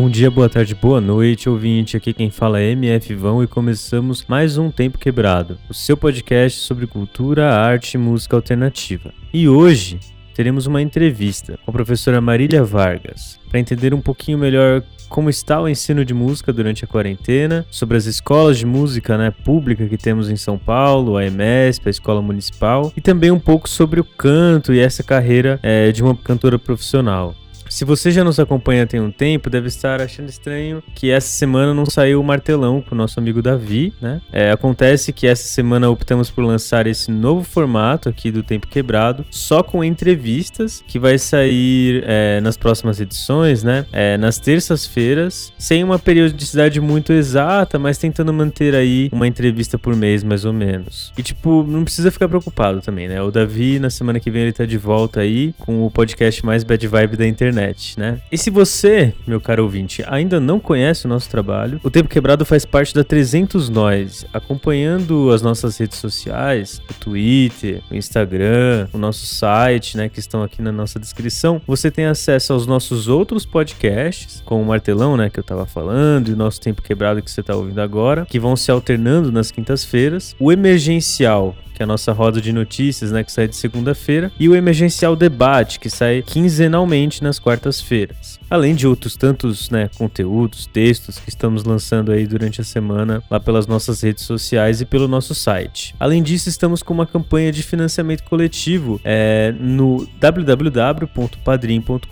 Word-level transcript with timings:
Bom 0.00 0.08
dia, 0.08 0.30
boa 0.30 0.48
tarde, 0.48 0.74
boa 0.74 0.98
noite, 0.98 1.46
ouvinte. 1.46 1.94
Aqui 1.94 2.14
quem 2.14 2.30
fala 2.30 2.58
é 2.58 2.70
MF 2.70 3.14
Vão 3.16 3.42
e 3.44 3.46
começamos 3.46 4.24
mais 4.26 4.56
um 4.56 4.70
Tempo 4.70 4.96
Quebrado, 4.96 5.58
o 5.68 5.74
seu 5.74 5.94
podcast 5.94 6.60
sobre 6.60 6.86
cultura, 6.86 7.54
arte 7.54 7.96
e 7.96 7.98
música 7.98 8.34
alternativa. 8.34 9.12
E 9.30 9.46
hoje 9.46 10.00
teremos 10.34 10.64
uma 10.64 10.80
entrevista 10.80 11.58
com 11.62 11.70
a 11.70 11.74
professora 11.74 12.18
Marília 12.18 12.64
Vargas 12.64 13.38
para 13.50 13.60
entender 13.60 13.92
um 13.92 14.00
pouquinho 14.00 14.38
melhor 14.38 14.82
como 15.10 15.28
está 15.28 15.60
o 15.60 15.68
ensino 15.68 16.02
de 16.02 16.14
música 16.14 16.50
durante 16.50 16.82
a 16.82 16.88
quarentena, 16.88 17.66
sobre 17.70 17.98
as 17.98 18.06
escolas 18.06 18.56
de 18.56 18.64
música 18.64 19.18
né, 19.18 19.30
pública 19.30 19.86
que 19.86 19.98
temos 19.98 20.30
em 20.30 20.36
São 20.36 20.56
Paulo, 20.56 21.18
a 21.18 21.26
EMESP, 21.26 21.88
a 21.88 21.90
Escola 21.90 22.22
Municipal, 22.22 22.90
e 22.96 23.02
também 23.02 23.30
um 23.30 23.38
pouco 23.38 23.68
sobre 23.68 24.00
o 24.00 24.04
canto 24.04 24.72
e 24.72 24.78
essa 24.78 25.02
carreira 25.02 25.60
é, 25.62 25.92
de 25.92 26.02
uma 26.02 26.16
cantora 26.16 26.58
profissional. 26.58 27.34
Se 27.70 27.84
você 27.84 28.10
já 28.10 28.24
nos 28.24 28.40
acompanha 28.40 28.84
tem 28.84 29.00
um 29.00 29.12
tempo, 29.12 29.48
deve 29.48 29.68
estar 29.68 30.02
achando 30.02 30.28
estranho 30.28 30.82
que 30.92 31.08
essa 31.08 31.28
semana 31.28 31.72
não 31.72 31.86
saiu 31.86 32.20
o 32.20 32.24
martelão 32.24 32.82
com 32.82 32.96
o 32.96 32.98
nosso 32.98 33.20
amigo 33.20 33.40
Davi, 33.40 33.94
né? 34.02 34.20
É, 34.32 34.50
acontece 34.50 35.12
que 35.12 35.24
essa 35.24 35.44
semana 35.44 35.88
optamos 35.88 36.32
por 36.32 36.42
lançar 36.42 36.88
esse 36.88 37.12
novo 37.12 37.44
formato 37.44 38.08
aqui 38.08 38.32
do 38.32 38.42
Tempo 38.42 38.66
Quebrado, 38.66 39.24
só 39.30 39.62
com 39.62 39.84
entrevistas, 39.84 40.82
que 40.84 40.98
vai 40.98 41.16
sair 41.16 42.02
é, 42.06 42.40
nas 42.40 42.56
próximas 42.56 43.00
edições, 43.00 43.62
né? 43.62 43.86
É, 43.92 44.18
nas 44.18 44.40
terças-feiras, 44.40 45.52
sem 45.56 45.84
uma 45.84 45.98
periodicidade 45.98 46.80
muito 46.80 47.12
exata, 47.12 47.78
mas 47.78 47.98
tentando 47.98 48.32
manter 48.32 48.74
aí 48.74 49.08
uma 49.12 49.28
entrevista 49.28 49.78
por 49.78 49.94
mês, 49.94 50.24
mais 50.24 50.44
ou 50.44 50.52
menos. 50.52 51.12
E, 51.16 51.22
tipo, 51.22 51.62
não 51.62 51.84
precisa 51.84 52.10
ficar 52.10 52.28
preocupado 52.28 52.80
também, 52.80 53.06
né? 53.06 53.22
O 53.22 53.30
Davi, 53.30 53.78
na 53.78 53.90
semana 53.90 54.18
que 54.18 54.30
vem, 54.30 54.42
ele 54.42 54.52
tá 54.52 54.66
de 54.66 54.76
volta 54.76 55.20
aí 55.20 55.54
com 55.56 55.86
o 55.86 55.90
podcast 55.90 56.44
mais 56.44 56.64
bad 56.64 56.84
vibe 56.88 57.16
da 57.16 57.26
internet 57.26 57.59
internet, 57.60 57.98
né? 57.98 58.18
E 58.32 58.38
se 58.38 58.50
você, 58.50 59.12
meu 59.26 59.40
caro 59.40 59.62
ouvinte, 59.62 60.02
ainda 60.06 60.40
não 60.40 60.58
conhece 60.58 61.06
o 61.06 61.08
nosso 61.08 61.28
trabalho, 61.28 61.80
o 61.82 61.90
Tempo 61.90 62.08
Quebrado 62.08 62.44
faz 62.44 62.64
parte 62.64 62.94
da 62.94 63.04
300 63.04 63.68
Nós, 63.68 64.24
acompanhando 64.32 65.30
as 65.30 65.42
nossas 65.42 65.76
redes 65.76 65.98
sociais, 65.98 66.80
o 66.90 66.94
Twitter, 66.94 67.82
o 67.90 67.94
Instagram, 67.94 68.88
o 68.92 68.98
nosso 68.98 69.26
site, 69.26 69.96
né, 69.96 70.08
que 70.08 70.18
estão 70.18 70.42
aqui 70.42 70.62
na 70.62 70.72
nossa 70.72 70.98
descrição. 70.98 71.60
Você 71.66 71.90
tem 71.90 72.06
acesso 72.06 72.52
aos 72.52 72.66
nossos 72.66 73.08
outros 73.08 73.44
podcasts, 73.44 74.42
como 74.44 74.62
o 74.62 74.66
Martelão, 74.66 75.16
né, 75.16 75.28
que 75.28 75.38
eu 75.38 75.44
tava 75.44 75.66
falando, 75.66 76.28
e 76.28 76.32
o 76.32 76.36
nosso 76.36 76.60
Tempo 76.60 76.82
Quebrado 76.82 77.22
que 77.22 77.30
você 77.30 77.42
tá 77.42 77.54
ouvindo 77.54 77.80
agora, 77.80 78.26
que 78.26 78.38
vão 78.38 78.56
se 78.56 78.70
alternando 78.70 79.30
nas 79.30 79.50
quintas-feiras. 79.50 80.34
O 80.38 80.50
Emergencial, 80.50 81.54
que 81.80 81.82
é 81.82 81.84
a 81.84 81.86
nossa 81.86 82.12
roda 82.12 82.42
de 82.42 82.52
notícias, 82.52 83.10
né, 83.10 83.24
que 83.24 83.32
sai 83.32 83.48
de 83.48 83.56
segunda-feira, 83.56 84.30
e 84.38 84.50
o 84.50 84.54
Emergencial 84.54 85.16
Debate, 85.16 85.80
que 85.80 85.88
sai 85.88 86.22
quinzenalmente 86.22 87.22
nas 87.22 87.38
quartas-feiras. 87.38 88.38
Além 88.50 88.74
de 88.74 88.86
outros 88.86 89.16
tantos, 89.16 89.70
né, 89.70 89.88
conteúdos, 89.96 90.66
textos 90.66 91.18
que 91.18 91.30
estamos 91.30 91.64
lançando 91.64 92.12
aí 92.12 92.26
durante 92.26 92.60
a 92.60 92.64
semana 92.64 93.22
lá 93.30 93.40
pelas 93.40 93.66
nossas 93.66 94.02
redes 94.02 94.24
sociais 94.24 94.82
e 94.82 94.84
pelo 94.84 95.08
nosso 95.08 95.34
site. 95.34 95.94
Além 95.98 96.22
disso, 96.22 96.50
estamos 96.50 96.82
com 96.82 96.92
uma 96.92 97.06
campanha 97.06 97.50
de 97.50 97.62
financiamento 97.62 98.24
coletivo 98.24 99.00
é, 99.02 99.54
no 99.58 100.06
www.padrim.com.br 100.18 102.08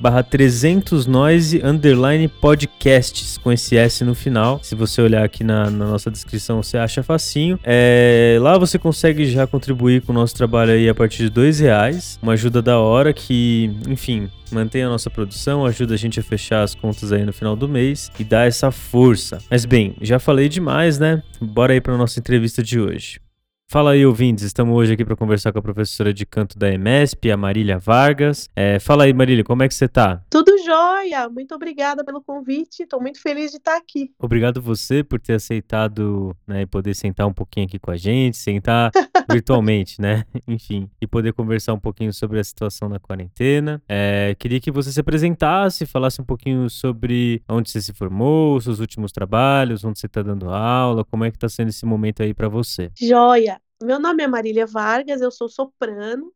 barra 0.00 0.22
300 0.24 1.06
noise 1.06 1.62
underline 1.62 2.26
podcasts 2.26 3.38
com 3.38 3.52
esse 3.52 3.76
S 3.76 4.02
no 4.02 4.16
final. 4.16 4.58
Se 4.62 4.74
você 4.74 5.00
olhar 5.00 5.22
aqui 5.22 5.44
na, 5.44 5.70
na 5.70 5.86
nossa 5.86 6.10
descrição, 6.10 6.60
você 6.62 6.76
acha 6.76 7.02
facinho. 7.02 7.60
É, 7.62 8.38
lá 8.40 8.58
você 8.66 8.78
consegue 8.78 9.26
já 9.26 9.46
contribuir 9.46 10.02
com 10.02 10.12
o 10.12 10.14
nosso 10.14 10.34
trabalho 10.34 10.72
aí 10.72 10.88
a 10.88 10.94
partir 10.94 11.24
de 11.24 11.30
dois 11.30 11.60
reais, 11.60 12.18
uma 12.22 12.32
ajuda 12.32 12.62
da 12.62 12.78
hora 12.78 13.12
que, 13.12 13.70
enfim, 13.88 14.30
mantém 14.50 14.82
a 14.82 14.88
nossa 14.88 15.10
produção, 15.10 15.66
ajuda 15.66 15.94
a 15.94 15.96
gente 15.96 16.18
a 16.18 16.22
fechar 16.22 16.62
as 16.62 16.74
contas 16.74 17.12
aí 17.12 17.24
no 17.24 17.32
final 17.32 17.54
do 17.54 17.68
mês 17.68 18.10
e 18.18 18.24
dá 18.24 18.44
essa 18.44 18.70
força. 18.70 19.38
Mas 19.50 19.64
bem, 19.64 19.94
já 20.00 20.18
falei 20.18 20.48
demais, 20.48 20.98
né? 20.98 21.22
Bora 21.40 21.74
aí 21.74 21.80
para 21.80 21.96
nossa 21.96 22.18
entrevista 22.18 22.62
de 22.62 22.80
hoje. 22.80 23.23
Fala 23.66 23.92
aí, 23.92 24.06
ouvintes. 24.06 24.44
Estamos 24.44 24.76
hoje 24.76 24.92
aqui 24.92 25.04
para 25.04 25.16
conversar 25.16 25.52
com 25.52 25.58
a 25.58 25.62
professora 25.62 26.14
de 26.14 26.24
canto 26.24 26.56
da 26.56 26.70
EMESP, 26.72 27.30
a 27.30 27.36
Marília 27.36 27.78
Vargas. 27.78 28.48
É, 28.54 28.78
fala 28.78 29.04
aí, 29.04 29.12
Marília, 29.12 29.42
como 29.42 29.62
é 29.62 29.68
que 29.68 29.74
você 29.74 29.88
tá? 29.88 30.22
Tudo 30.30 30.56
jóia. 30.64 31.28
Muito 31.28 31.54
obrigada 31.54 32.04
pelo 32.04 32.22
convite. 32.22 32.84
Estou 32.84 33.00
muito 33.00 33.20
feliz 33.20 33.50
de 33.50 33.56
estar 33.56 33.76
aqui. 33.76 34.12
Obrigado 34.18 34.62
você 34.62 35.02
por 35.02 35.20
ter 35.20 35.34
aceitado 35.34 36.36
né, 36.46 36.62
e 36.62 36.66
poder 36.66 36.94
sentar 36.94 37.26
um 37.26 37.32
pouquinho 37.32 37.66
aqui 37.66 37.78
com 37.78 37.90
a 37.90 37.96
gente, 37.96 38.36
sentar 38.36 38.92
virtualmente, 39.28 40.00
né? 40.00 40.24
Enfim, 40.46 40.90
e 41.00 41.06
poder 41.06 41.32
conversar 41.32 41.74
um 41.74 41.80
pouquinho 41.80 42.12
sobre 42.12 42.38
a 42.38 42.44
situação 42.44 42.88
da 42.88 42.98
quarentena. 42.98 43.82
É, 43.88 44.34
queria 44.38 44.60
que 44.60 44.70
você 44.70 44.92
se 44.92 45.00
apresentasse, 45.00 45.86
falasse 45.86 46.20
um 46.20 46.24
pouquinho 46.24 46.68
sobre 46.68 47.42
onde 47.48 47.70
você 47.70 47.80
se 47.80 47.92
formou, 47.92 48.60
seus 48.60 48.80
últimos 48.80 49.12
trabalhos, 49.12 49.84
onde 49.84 49.98
você 49.98 50.06
está 50.06 50.22
dando 50.22 50.50
aula, 50.50 51.04
como 51.04 51.24
é 51.24 51.30
que 51.30 51.36
está 51.36 51.48
sendo 51.48 51.68
esse 51.68 51.84
momento 51.86 52.22
aí 52.22 52.34
para 52.34 52.48
você. 52.48 52.90
Joia. 52.98 53.60
Meu 53.82 53.98
nome 53.98 54.22
é 54.22 54.26
Marília 54.26 54.66
Vargas, 54.66 55.20
eu 55.20 55.30
sou 55.30 55.48
soprano, 55.48 56.32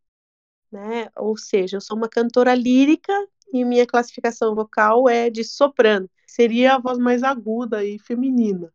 né? 0.71 1.09
Ou 1.17 1.37
seja, 1.37 1.77
eu 1.77 1.81
sou 1.81 1.97
uma 1.97 2.09
cantora 2.09 2.55
lírica 2.55 3.13
e 3.53 3.65
minha 3.65 3.87
classificação 3.87 4.55
vocal 4.55 5.09
é 5.09 5.31
de 5.31 5.45
soprano. 5.45 6.09
Seria 6.27 6.75
a 6.75 6.79
voz 6.79 6.99
mais 6.99 7.23
aguda 7.23 7.85
e 7.85 7.99
feminina. 7.99 8.73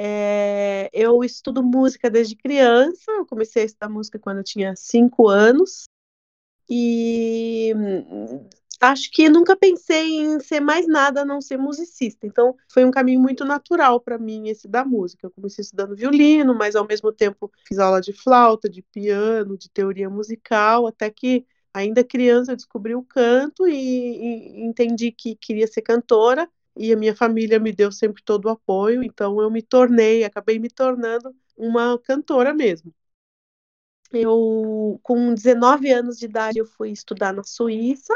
É, 0.00 0.88
eu 0.92 1.24
estudo 1.24 1.60
música 1.60 2.08
desde 2.08 2.36
criança. 2.36 3.10
Eu 3.10 3.26
comecei 3.26 3.62
a 3.62 3.66
estudar 3.66 3.88
música 3.88 4.16
quando 4.16 4.38
eu 4.38 4.44
tinha 4.44 4.76
cinco 4.76 5.26
anos. 5.26 5.86
E 6.70 7.74
acho 8.80 9.10
que 9.10 9.28
nunca 9.28 9.56
pensei 9.56 10.20
em 10.20 10.38
ser 10.38 10.60
mais 10.60 10.86
nada 10.86 11.22
a 11.22 11.24
não 11.24 11.40
ser 11.40 11.56
musicista. 11.56 12.28
Então, 12.28 12.54
foi 12.68 12.84
um 12.84 12.92
caminho 12.92 13.18
muito 13.18 13.44
natural 13.44 14.00
para 14.00 14.18
mim 14.18 14.48
esse 14.48 14.68
da 14.68 14.84
música. 14.84 15.26
Eu 15.26 15.32
comecei 15.32 15.62
estudando 15.62 15.96
violino, 15.96 16.54
mas 16.54 16.76
ao 16.76 16.86
mesmo 16.86 17.10
tempo 17.12 17.50
fiz 17.66 17.80
aula 17.80 18.00
de 18.00 18.12
flauta, 18.12 18.68
de 18.68 18.82
piano, 18.82 19.58
de 19.58 19.68
teoria 19.68 20.08
musical, 20.08 20.86
até 20.86 21.10
que 21.10 21.44
ainda 21.74 22.04
criança 22.04 22.52
eu 22.52 22.56
descobri 22.56 22.94
o 22.94 23.02
canto 23.02 23.66
e, 23.66 23.74
e 23.74 24.64
entendi 24.64 25.10
que 25.10 25.34
queria 25.34 25.66
ser 25.66 25.82
cantora. 25.82 26.48
E 26.78 26.92
a 26.92 26.96
minha 26.96 27.14
família 27.14 27.58
me 27.58 27.72
deu 27.72 27.90
sempre 27.90 28.22
todo 28.22 28.44
o 28.46 28.50
apoio, 28.50 29.02
então 29.02 29.40
eu 29.42 29.50
me 29.50 29.60
tornei, 29.60 30.24
acabei 30.24 30.60
me 30.60 30.70
tornando 30.70 31.34
uma 31.56 31.98
cantora 31.98 32.54
mesmo. 32.54 32.94
Eu, 34.12 34.98
com 35.02 35.34
19 35.34 35.90
anos 35.90 36.18
de 36.18 36.26
idade, 36.26 36.58
eu 36.58 36.66
fui 36.66 36.90
estudar 36.90 37.32
na 37.32 37.42
Suíça, 37.42 38.14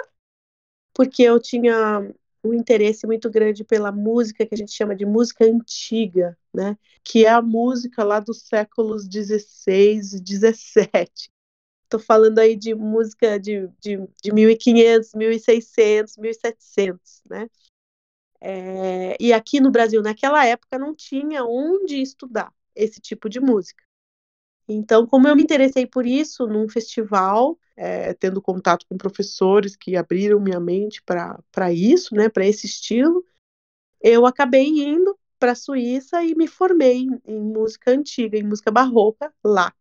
porque 0.94 1.22
eu 1.22 1.40
tinha 1.40 2.08
um 2.44 2.54
interesse 2.54 3.06
muito 3.06 3.30
grande 3.30 3.64
pela 3.64 3.92
música 3.92 4.46
que 4.46 4.54
a 4.54 4.58
gente 4.58 4.72
chama 4.72 4.96
de 4.96 5.04
música 5.04 5.44
antiga, 5.44 6.38
né? 6.54 6.78
Que 7.04 7.26
é 7.26 7.30
a 7.30 7.42
música 7.42 8.04
lá 8.04 8.20
dos 8.20 8.42
séculos 8.42 9.08
16 9.08 10.14
e 10.14 10.20
17. 10.20 11.30
Estou 11.84 12.00
falando 12.00 12.38
aí 12.38 12.56
de 12.56 12.74
música 12.74 13.38
de, 13.38 13.68
de, 13.80 13.98
de 14.22 14.32
1500, 14.32 15.14
1600, 15.14 16.16
1700, 16.16 17.22
né? 17.28 17.48
É, 18.44 19.16
e 19.20 19.32
aqui 19.32 19.60
no 19.60 19.70
Brasil, 19.70 20.02
naquela 20.02 20.44
época, 20.44 20.76
não 20.76 20.94
tinha 20.94 21.44
onde 21.44 22.02
estudar 22.02 22.52
esse 22.74 23.00
tipo 23.00 23.28
de 23.28 23.40
música. 23.40 23.84
Então, 24.68 25.06
como 25.06 25.28
eu 25.28 25.36
me 25.36 25.42
interessei 25.42 25.86
por 25.86 26.06
isso 26.06 26.46
num 26.46 26.68
festival, 26.68 27.56
é, 27.76 28.14
tendo 28.14 28.42
contato 28.42 28.84
com 28.88 28.96
professores 28.98 29.76
que 29.76 29.96
abriram 29.96 30.40
minha 30.40 30.58
mente 30.58 31.02
para 31.02 31.72
isso, 31.72 32.14
né, 32.16 32.28
para 32.28 32.46
esse 32.46 32.66
estilo, 32.66 33.24
eu 34.00 34.26
acabei 34.26 34.66
indo 34.66 35.16
para 35.38 35.52
a 35.52 35.56
Suíça 35.56 36.24
e 36.24 36.34
me 36.34 36.48
formei 36.48 37.06
em 37.24 37.40
música 37.40 37.92
antiga, 37.92 38.36
em 38.38 38.42
música 38.42 38.70
barroca 38.70 39.32
lá. 39.44 39.72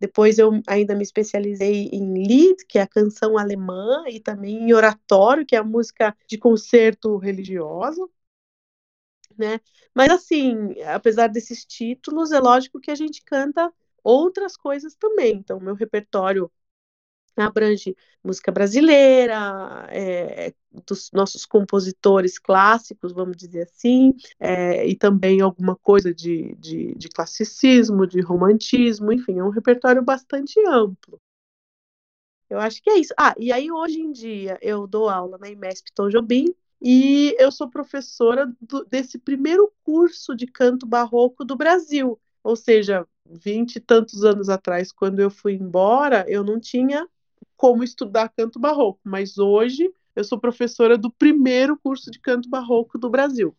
Depois 0.00 0.38
eu 0.38 0.60
ainda 0.66 0.94
me 0.94 1.02
especializei 1.02 1.88
em 1.92 2.12
Lied, 2.14 2.64
que 2.68 2.78
é 2.78 2.82
a 2.82 2.86
canção 2.86 3.38
alemã, 3.38 4.04
e 4.08 4.20
também 4.20 4.56
em 4.56 4.72
oratório, 4.72 5.46
que 5.46 5.56
é 5.56 5.58
a 5.58 5.64
música 5.64 6.16
de 6.28 6.38
concerto 6.38 7.16
religiosa. 7.16 8.06
Né? 9.38 9.60
Mas 9.94 10.10
assim, 10.10 10.80
apesar 10.82 11.28
desses 11.28 11.64
títulos, 11.64 12.32
é 12.32 12.40
lógico 12.40 12.80
que 12.80 12.90
a 12.90 12.94
gente 12.94 13.22
canta 13.22 13.72
outras 14.02 14.56
coisas 14.56 14.94
também. 14.94 15.34
Então, 15.36 15.60
meu 15.60 15.74
repertório 15.74 16.50
abrange 17.44 17.96
música 18.22 18.50
brasileira, 18.50 19.86
é, 19.90 20.54
dos 20.86 21.10
nossos 21.12 21.46
compositores 21.46 22.38
clássicos, 22.38 23.12
vamos 23.12 23.36
dizer 23.36 23.62
assim, 23.62 24.14
é, 24.38 24.86
e 24.86 24.96
também 24.96 25.40
alguma 25.40 25.76
coisa 25.76 26.12
de, 26.14 26.54
de, 26.56 26.94
de, 26.94 27.08
classicismo, 27.08 28.06
de 28.06 28.20
romantismo, 28.20 29.12
enfim, 29.12 29.38
é 29.38 29.44
um 29.44 29.50
repertório 29.50 30.02
bastante 30.02 30.58
amplo. 30.66 31.20
Eu 32.48 32.58
acho 32.58 32.82
que 32.82 32.90
é 32.90 32.98
isso. 32.98 33.12
Ah, 33.18 33.34
e 33.38 33.52
aí 33.52 33.70
hoje 33.70 34.00
em 34.00 34.12
dia 34.12 34.58
eu 34.62 34.86
dou 34.86 35.08
aula 35.08 35.36
na 35.38 35.48
IMESP 35.48 35.92
Tom 35.92 36.08
Jobim 36.08 36.54
e 36.80 37.34
eu 37.38 37.50
sou 37.50 37.68
professora 37.68 38.52
do, 38.60 38.84
desse 38.84 39.18
primeiro 39.18 39.72
curso 39.82 40.34
de 40.34 40.46
canto 40.46 40.86
barroco 40.86 41.44
do 41.44 41.56
Brasil, 41.56 42.20
ou 42.42 42.54
seja, 42.54 43.06
vinte 43.28 43.76
e 43.76 43.80
tantos 43.80 44.24
anos 44.24 44.48
atrás, 44.48 44.92
quando 44.92 45.20
eu 45.20 45.30
fui 45.30 45.54
embora, 45.54 46.24
eu 46.28 46.44
não 46.44 46.60
tinha 46.60 47.08
como 47.56 47.82
estudar 47.82 48.28
canto 48.28 48.58
barroco, 48.58 49.00
mas 49.04 49.38
hoje 49.38 49.90
eu 50.14 50.24
sou 50.24 50.38
professora 50.38 50.96
do 50.96 51.10
primeiro 51.10 51.76
curso 51.76 52.10
de 52.10 52.18
canto 52.18 52.48
barroco 52.48 52.98
do 52.98 53.10
Brasil. 53.10 53.54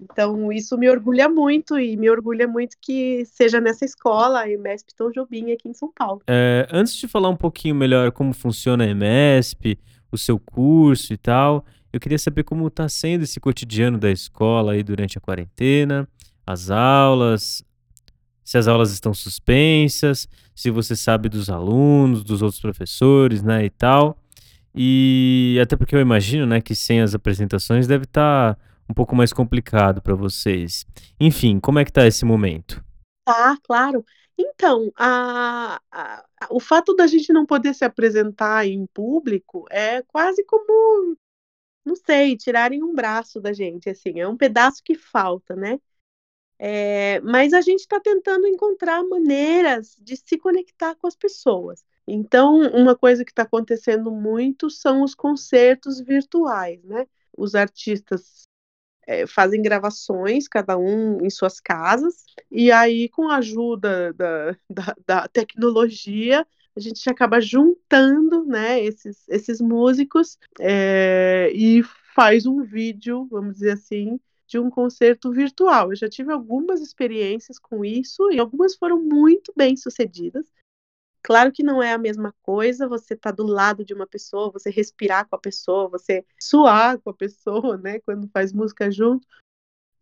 Então, 0.00 0.50
isso 0.50 0.76
me 0.76 0.88
orgulha 0.88 1.28
muito 1.28 1.78
e 1.78 1.96
me 1.96 2.10
orgulha 2.10 2.48
muito 2.48 2.76
que 2.80 3.24
seja 3.26 3.60
nessa 3.60 3.84
escola, 3.84 4.40
a 4.40 4.50
EMESP 4.50 4.94
Tom 4.96 5.10
Jobim, 5.10 5.52
aqui 5.52 5.68
em 5.68 5.74
São 5.74 5.92
Paulo. 5.94 6.22
É, 6.26 6.66
antes 6.72 6.94
de 6.94 7.06
falar 7.06 7.28
um 7.28 7.36
pouquinho 7.36 7.74
melhor 7.74 8.10
como 8.10 8.32
funciona 8.32 8.84
a 8.84 8.88
EMESP, 8.88 9.78
o 10.10 10.18
seu 10.18 10.38
curso 10.38 11.12
e 11.12 11.16
tal, 11.16 11.64
eu 11.92 12.00
queria 12.00 12.18
saber 12.18 12.42
como 12.42 12.66
está 12.66 12.88
sendo 12.88 13.22
esse 13.22 13.38
cotidiano 13.38 13.98
da 13.98 14.10
escola 14.10 14.72
aí 14.72 14.82
durante 14.82 15.18
a 15.18 15.20
quarentena, 15.20 16.08
as 16.44 16.70
aulas, 16.70 17.62
se 18.42 18.58
as 18.58 18.66
aulas 18.66 18.90
estão 18.90 19.14
suspensas, 19.14 20.28
se 20.54 20.70
você 20.70 20.94
sabe 20.94 21.28
dos 21.28 21.50
alunos, 21.50 22.22
dos 22.22 22.42
outros 22.42 22.60
professores, 22.60 23.42
né, 23.42 23.64
e 23.64 23.70
tal. 23.70 24.16
E 24.74 25.58
até 25.62 25.76
porque 25.76 25.94
eu 25.94 26.00
imagino, 26.00 26.46
né, 26.46 26.60
que 26.60 26.74
sem 26.74 27.00
as 27.00 27.14
apresentações 27.14 27.86
deve 27.86 28.04
estar 28.04 28.54
tá 28.54 28.60
um 28.88 28.94
pouco 28.94 29.14
mais 29.14 29.32
complicado 29.32 30.00
para 30.00 30.14
vocês. 30.14 30.86
Enfim, 31.18 31.60
como 31.60 31.78
é 31.78 31.84
que 31.84 31.92
tá 31.92 32.06
esse 32.06 32.24
momento? 32.24 32.82
Tá, 33.24 33.56
claro. 33.62 34.04
Então, 34.36 34.90
a, 34.96 35.80
a, 35.90 36.24
o 36.50 36.58
fato 36.58 36.94
da 36.94 37.06
gente 37.06 37.32
não 37.32 37.46
poder 37.46 37.74
se 37.74 37.84
apresentar 37.84 38.66
em 38.66 38.86
público 38.86 39.66
é 39.70 40.02
quase 40.02 40.44
como, 40.44 41.16
não 41.84 41.94
sei, 41.94 42.36
tirarem 42.36 42.82
um 42.82 42.94
braço 42.94 43.40
da 43.40 43.52
gente, 43.52 43.88
assim, 43.90 44.20
é 44.20 44.26
um 44.26 44.36
pedaço 44.36 44.82
que 44.84 44.94
falta, 44.94 45.54
né? 45.54 45.78
É, 46.64 47.20
mas 47.22 47.52
a 47.52 47.60
gente 47.60 47.80
está 47.80 47.98
tentando 47.98 48.46
encontrar 48.46 49.02
maneiras 49.02 49.96
de 50.00 50.16
se 50.16 50.38
conectar 50.38 50.94
com 50.94 51.08
as 51.08 51.16
pessoas. 51.16 51.84
Então, 52.06 52.60
uma 52.70 52.94
coisa 52.94 53.24
que 53.24 53.32
está 53.32 53.42
acontecendo 53.42 54.12
muito 54.12 54.70
são 54.70 55.02
os 55.02 55.12
concertos 55.12 56.00
virtuais, 56.00 56.80
né? 56.84 57.04
Os 57.36 57.56
artistas 57.56 58.42
é, 59.08 59.26
fazem 59.26 59.60
gravações, 59.60 60.46
cada 60.46 60.78
um 60.78 61.18
em 61.24 61.30
suas 61.30 61.58
casas, 61.58 62.24
e 62.48 62.70
aí, 62.70 63.08
com 63.08 63.28
a 63.28 63.38
ajuda 63.38 64.12
da, 64.12 64.56
da, 64.70 64.96
da 65.04 65.28
tecnologia, 65.28 66.46
a 66.76 66.80
gente 66.80 67.10
acaba 67.10 67.40
juntando 67.40 68.44
né, 68.44 68.80
esses, 68.80 69.28
esses 69.28 69.60
músicos 69.60 70.38
é, 70.60 71.50
e 71.52 71.82
faz 72.14 72.46
um 72.46 72.62
vídeo, 72.62 73.26
vamos 73.28 73.54
dizer 73.54 73.72
assim, 73.72 74.20
de 74.52 74.58
um 74.58 74.68
concerto 74.68 75.32
virtual. 75.32 75.90
Eu 75.90 75.96
já 75.96 76.10
tive 76.10 76.30
algumas 76.30 76.82
experiências 76.82 77.58
com 77.58 77.82
isso 77.82 78.30
e 78.30 78.38
algumas 78.38 78.76
foram 78.76 79.02
muito 79.02 79.50
bem 79.56 79.74
sucedidas. 79.78 80.44
Claro 81.22 81.50
que 81.50 81.62
não 81.62 81.82
é 81.82 81.94
a 81.94 81.98
mesma 81.98 82.34
coisa 82.42 82.86
você 82.86 83.16
tá 83.16 83.30
do 83.30 83.44
lado 83.46 83.82
de 83.82 83.94
uma 83.94 84.06
pessoa, 84.06 84.52
você 84.52 84.68
respirar 84.68 85.26
com 85.26 85.36
a 85.36 85.38
pessoa, 85.38 85.88
você 85.88 86.26
suar 86.38 86.98
com 86.98 87.08
a 87.08 87.14
pessoa, 87.14 87.78
né, 87.82 88.00
quando 88.00 88.28
faz 88.28 88.52
música 88.52 88.90
junto. 88.90 89.26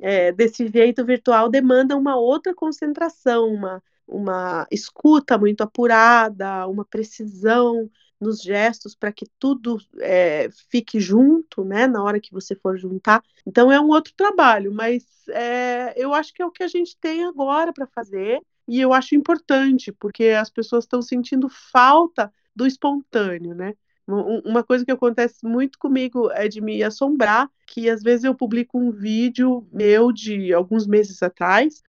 É, 0.00 0.32
desse 0.32 0.66
jeito 0.66 1.04
virtual 1.04 1.48
demanda 1.48 1.96
uma 1.96 2.16
outra 2.16 2.52
concentração, 2.52 3.46
uma, 3.54 3.80
uma 4.04 4.66
escuta 4.68 5.38
muito 5.38 5.60
apurada, 5.60 6.66
uma 6.66 6.84
precisão 6.84 7.88
nos 8.20 8.42
gestos 8.42 8.94
para 8.94 9.12
que 9.12 9.26
tudo 9.38 9.78
é, 9.98 10.48
fique 10.68 11.00
junto, 11.00 11.64
né, 11.64 11.86
na 11.86 12.02
hora 12.02 12.20
que 12.20 12.32
você 12.32 12.54
for 12.54 12.76
juntar. 12.76 13.22
Então 13.46 13.72
é 13.72 13.80
um 13.80 13.88
outro 13.88 14.12
trabalho, 14.14 14.72
mas 14.72 15.04
é, 15.28 15.94
eu 15.96 16.12
acho 16.12 16.34
que 16.34 16.42
é 16.42 16.46
o 16.46 16.50
que 16.50 16.62
a 16.62 16.68
gente 16.68 16.96
tem 16.96 17.24
agora 17.24 17.72
para 17.72 17.86
fazer 17.86 18.40
e 18.68 18.80
eu 18.80 18.92
acho 18.92 19.14
importante, 19.14 19.90
porque 19.90 20.28
as 20.28 20.50
pessoas 20.50 20.84
estão 20.84 21.02
sentindo 21.02 21.48
falta 21.48 22.32
do 22.54 22.66
espontâneo, 22.66 23.54
né? 23.54 23.74
Uma 24.06 24.64
coisa 24.64 24.84
que 24.84 24.90
acontece 24.90 25.46
muito 25.46 25.78
comigo 25.78 26.30
é 26.32 26.48
de 26.48 26.60
me 26.60 26.82
assombrar, 26.82 27.48
que 27.66 27.88
às 27.88 28.02
vezes 28.02 28.24
eu 28.24 28.34
publico 28.34 28.76
um 28.78 28.90
vídeo 28.90 29.66
meu 29.72 30.10
de 30.10 30.52
alguns 30.52 30.86
meses 30.86 31.22
atrás, 31.22 31.82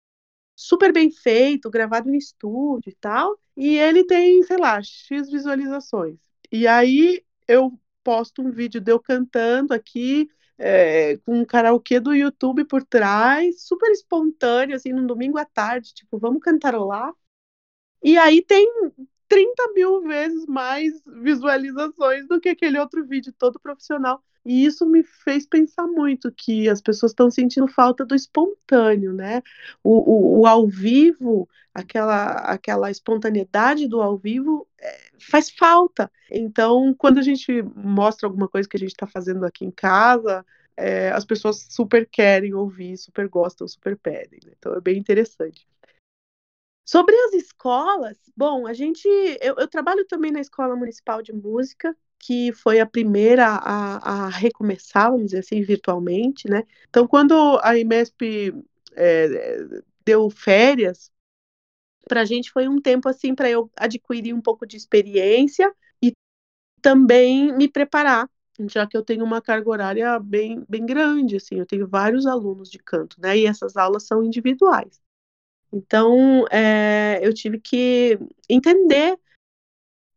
super 0.59 0.91
bem 0.91 1.09
feito, 1.09 1.69
gravado 1.69 2.09
em 2.09 2.17
estúdio 2.17 2.89
e 2.89 2.95
tal, 2.95 3.39
e 3.55 3.77
ele 3.77 4.03
tem, 4.03 4.43
sei 4.43 4.57
lá, 4.57 4.81
X 4.83 5.29
visualizações. 5.31 6.17
E 6.51 6.67
aí 6.67 7.23
eu 7.47 7.79
posto 8.03 8.41
um 8.41 8.51
vídeo 8.51 8.81
de 8.81 8.91
eu 8.91 8.99
cantando 8.99 9.73
aqui, 9.73 10.29
é, 10.57 11.15
com 11.19 11.39
um 11.39 11.45
karaokê 11.45 12.01
do 12.01 12.13
YouTube 12.13 12.65
por 12.65 12.83
trás, 12.83 13.63
super 13.63 13.89
espontâneo, 13.91 14.75
assim, 14.75 14.91
num 14.91 15.07
domingo 15.07 15.37
à 15.37 15.45
tarde, 15.45 15.93
tipo, 15.93 16.19
vamos 16.19 16.41
cantarolar. 16.41 17.13
E 18.03 18.17
aí 18.17 18.41
tem 18.43 18.69
30 19.29 19.71
mil 19.73 20.01
vezes 20.01 20.45
mais 20.45 21.01
visualizações 21.05 22.27
do 22.27 22.39
que 22.41 22.49
aquele 22.49 22.77
outro 22.79 23.05
vídeo 23.07 23.33
todo 23.37 23.59
profissional. 23.61 24.21
E 24.45 24.65
isso 24.65 24.85
me 24.85 25.03
fez 25.03 25.45
pensar 25.45 25.85
muito 25.85 26.31
que 26.31 26.69
as 26.69 26.81
pessoas 26.81 27.11
estão 27.11 27.29
sentindo 27.29 27.67
falta 27.67 28.05
do 28.05 28.15
espontâneo, 28.15 29.13
né? 29.13 29.41
O, 29.83 30.37
o, 30.37 30.39
o, 30.41 30.47
ao 30.47 30.67
vivo, 30.67 31.47
aquela, 31.73 32.31
aquela 32.33 32.89
espontaneidade 32.89 33.87
do 33.87 34.01
ao 34.01 34.17
vivo 34.17 34.67
é, 34.79 35.09
faz 35.19 35.49
falta. 35.49 36.11
Então, 36.31 36.93
quando 36.97 37.19
a 37.19 37.23
gente 37.23 37.61
mostra 37.75 38.27
alguma 38.27 38.47
coisa 38.47 38.67
que 38.67 38.77
a 38.77 38.79
gente 38.79 38.91
está 38.91 39.07
fazendo 39.07 39.45
aqui 39.45 39.65
em 39.65 39.71
casa, 39.71 40.45
é, 40.77 41.09
as 41.11 41.25
pessoas 41.25 41.67
super 41.69 42.07
querem 42.07 42.53
ouvir, 42.53 42.97
super 42.97 43.27
gostam, 43.27 43.67
super 43.67 43.97
pedem. 43.97 44.39
Né? 44.45 44.53
Então, 44.57 44.73
é 44.73 44.81
bem 44.81 44.97
interessante. 44.97 45.67
Sobre 46.89 47.15
as 47.15 47.33
escolas, 47.33 48.17
bom, 48.35 48.65
a 48.65 48.73
gente. 48.73 49.07
Eu, 49.39 49.55
eu, 49.59 49.67
trabalho 49.67 50.07
também 50.07 50.31
na 50.31 50.39
Escola 50.39 50.75
Municipal 50.75 51.21
de 51.21 51.31
Música, 51.31 51.95
que 52.19 52.51
foi 52.53 52.79
a 52.79 52.85
primeira 52.85 53.45
a, 53.47 54.25
a 54.25 54.29
recomeçar, 54.29 55.11
vamos 55.11 55.27
dizer 55.27 55.39
assim, 55.39 55.61
virtualmente, 55.61 56.49
né? 56.49 56.63
Então, 56.89 57.07
quando 57.07 57.59
a 57.63 57.77
IMESP 57.77 58.53
é, 58.95 59.57
deu 60.05 60.29
férias, 60.29 61.11
para 62.07 62.21
a 62.21 62.25
gente 62.25 62.51
foi 62.51 62.67
um 62.67 62.81
tempo 62.81 63.07
assim 63.09 63.35
para 63.35 63.49
eu 63.49 63.71
adquirir 63.77 64.33
um 64.33 64.41
pouco 64.41 64.65
de 64.65 64.77
experiência 64.77 65.73
e 66.01 66.13
também 66.81 67.53
me 67.55 67.67
preparar, 67.69 68.29
já 68.69 68.87
que 68.87 68.97
eu 68.97 69.03
tenho 69.03 69.23
uma 69.25 69.41
carga 69.41 69.69
horária 69.69 70.19
bem, 70.19 70.63
bem 70.69 70.85
grande, 70.85 71.37
assim, 71.37 71.59
eu 71.59 71.65
tenho 71.65 71.87
vários 71.87 72.25
alunos 72.25 72.69
de 72.69 72.79
canto, 72.79 73.19
né? 73.21 73.37
E 73.37 73.45
essas 73.45 73.77
aulas 73.77 74.05
são 74.07 74.23
individuais. 74.23 75.01
Então, 75.71 76.45
é, 76.51 77.19
eu 77.21 77.33
tive 77.33 77.59
que 77.59 78.17
entender, 78.49 79.17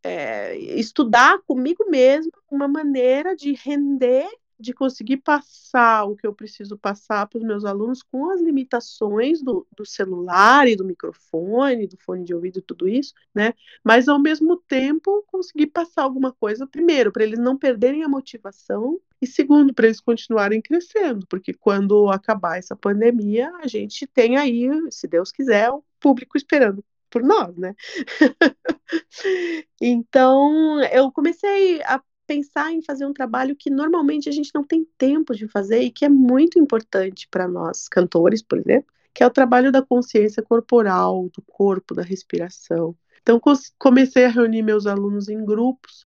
é, 0.02 0.56
estudar 0.58 1.40
comigo 1.46 1.84
mesma 1.88 2.32
uma 2.50 2.68
maneira 2.68 3.36
de 3.36 3.52
render 3.52 4.28
de 4.62 4.72
conseguir 4.72 5.18
passar 5.18 6.04
o 6.04 6.14
que 6.14 6.26
eu 6.26 6.32
preciso 6.32 6.78
passar 6.78 7.26
para 7.26 7.38
os 7.38 7.44
meus 7.44 7.64
alunos 7.64 8.00
com 8.00 8.30
as 8.30 8.40
limitações 8.40 9.42
do, 9.42 9.66
do, 9.76 9.84
celular 9.84 10.68
e 10.68 10.76
do 10.76 10.84
microfone, 10.84 11.88
do 11.88 11.96
fone 11.98 12.24
de 12.24 12.32
ouvido 12.32 12.60
e 12.60 12.62
tudo 12.62 12.88
isso, 12.88 13.12
né? 13.34 13.54
Mas 13.82 14.08
ao 14.08 14.20
mesmo 14.20 14.56
tempo 14.56 15.24
conseguir 15.26 15.66
passar 15.66 16.02
alguma 16.02 16.32
coisa, 16.32 16.66
primeiro, 16.66 17.10
para 17.10 17.24
eles 17.24 17.40
não 17.40 17.58
perderem 17.58 18.04
a 18.04 18.08
motivação, 18.08 19.00
e 19.20 19.26
segundo, 19.26 19.74
para 19.74 19.86
eles 19.86 20.00
continuarem 20.00 20.62
crescendo, 20.62 21.26
porque 21.26 21.52
quando 21.52 22.08
acabar 22.10 22.58
essa 22.58 22.76
pandemia, 22.76 23.52
a 23.56 23.66
gente 23.66 24.06
tem 24.06 24.36
aí, 24.36 24.68
se 24.90 25.08
Deus 25.08 25.32
quiser, 25.32 25.70
o 25.70 25.84
público 26.00 26.36
esperando 26.36 26.84
por 27.12 27.22
nós, 27.22 27.54
né? 27.56 27.74
então, 29.80 30.82
eu 30.84 31.12
comecei 31.12 31.82
a 31.82 32.02
pensar 32.26 32.72
em 32.72 32.82
fazer 32.82 33.04
um 33.04 33.12
trabalho 33.12 33.54
que 33.54 33.68
normalmente 33.68 34.28
a 34.28 34.32
gente 34.32 34.50
não 34.54 34.64
tem 34.64 34.86
tempo 34.96 35.34
de 35.34 35.46
fazer 35.46 35.82
e 35.82 35.90
que 35.90 36.04
é 36.04 36.08
muito 36.08 36.58
importante 36.58 37.28
para 37.30 37.46
nós, 37.46 37.88
cantores, 37.88 38.42
por 38.42 38.58
exemplo, 38.58 38.90
que 39.12 39.22
é 39.22 39.26
o 39.26 39.30
trabalho 39.30 39.70
da 39.70 39.82
consciência 39.82 40.42
corporal, 40.42 41.28
do 41.34 41.42
corpo, 41.42 41.94
da 41.94 42.02
respiração. 42.02 42.96
Então, 43.20 43.38
comecei 43.78 44.24
a 44.24 44.28
reunir 44.28 44.62
meus 44.62 44.86
alunos 44.86 45.28
em 45.28 45.44
grupos 45.44 46.06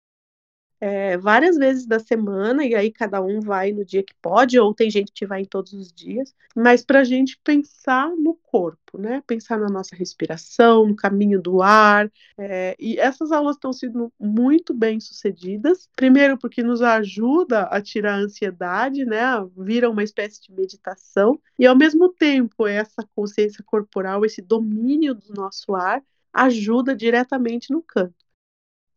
é, 0.81 1.17
várias 1.17 1.57
vezes 1.57 1.85
da 1.85 1.99
semana, 1.99 2.65
e 2.65 2.73
aí 2.73 2.91
cada 2.91 3.21
um 3.21 3.39
vai 3.41 3.71
no 3.71 3.83
dia 3.83 4.03
que 4.03 4.13
pode, 4.21 4.57
ou 4.59 4.73
tem 4.73 4.89
gente 4.89 5.11
que 5.13 5.25
vai 5.25 5.41
em 5.41 5.45
todos 5.45 5.73
os 5.73 5.91
dias, 5.91 6.33
mas 6.55 6.83
para 6.83 6.99
a 7.01 7.03
gente 7.03 7.39
pensar 7.43 8.09
no 8.15 8.35
corpo, 8.35 8.97
né? 8.97 9.21
Pensar 9.27 9.59
na 9.59 9.67
nossa 9.67 9.95
respiração, 9.95 10.87
no 10.87 10.95
caminho 10.95 11.41
do 11.41 11.61
ar. 11.61 12.11
É, 12.37 12.75
e 12.79 12.97
essas 12.97 13.31
aulas 13.31 13.55
estão 13.55 13.73
sendo 13.73 14.11
muito 14.19 14.73
bem 14.73 14.99
sucedidas. 14.99 15.89
Primeiro, 15.95 16.37
porque 16.37 16.63
nos 16.63 16.81
ajuda 16.81 17.63
a 17.63 17.81
tirar 17.81 18.15
a 18.15 18.19
ansiedade, 18.19 19.05
né? 19.05 19.21
Vira 19.57 19.89
uma 19.89 20.03
espécie 20.03 20.41
de 20.41 20.51
meditação, 20.51 21.39
e 21.57 21.65
ao 21.67 21.75
mesmo 21.75 22.09
tempo, 22.09 22.67
essa 22.67 23.07
consciência 23.15 23.63
corporal, 23.65 24.25
esse 24.25 24.41
domínio 24.41 25.13
do 25.13 25.33
nosso 25.33 25.75
ar, 25.75 26.01
ajuda 26.33 26.95
diretamente 26.95 27.71
no 27.71 27.81
canto. 27.81 28.18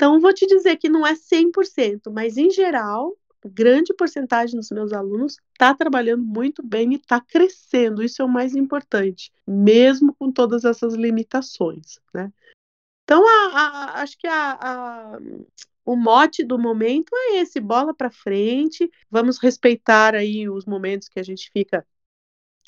Então, 0.02 0.18
vou 0.18 0.34
te 0.34 0.48
dizer 0.48 0.78
que 0.78 0.88
não 0.88 1.06
é 1.06 1.14
100%, 1.14 2.10
mas 2.10 2.36
em 2.36 2.50
geral, 2.50 3.16
grande 3.46 3.94
porcentagem 3.94 4.56
dos 4.56 4.68
meus 4.72 4.92
alunos 4.92 5.36
está 5.52 5.72
trabalhando 5.72 6.24
muito 6.24 6.60
bem 6.60 6.90
e 6.92 6.96
está 6.96 7.20
crescendo. 7.20 8.02
Isso 8.02 8.20
é 8.20 8.24
o 8.24 8.28
mais 8.28 8.56
importante, 8.56 9.30
mesmo 9.46 10.12
com 10.12 10.32
todas 10.32 10.64
essas 10.64 10.94
limitações, 10.94 12.00
né? 12.12 12.32
Então, 13.04 13.24
a, 13.24 13.60
a, 13.60 14.02
acho 14.02 14.18
que 14.18 14.26
a, 14.26 15.20
o 15.84 15.94
mote 15.94 16.42
do 16.42 16.58
momento 16.58 17.14
é 17.14 17.36
esse, 17.36 17.60
bola 17.60 17.94
para 17.94 18.10
frente, 18.10 18.90
vamos 19.08 19.38
respeitar 19.38 20.16
aí 20.16 20.48
os 20.48 20.64
momentos 20.64 21.08
que 21.08 21.20
a 21.20 21.22
gente 21.22 21.48
fica 21.52 21.86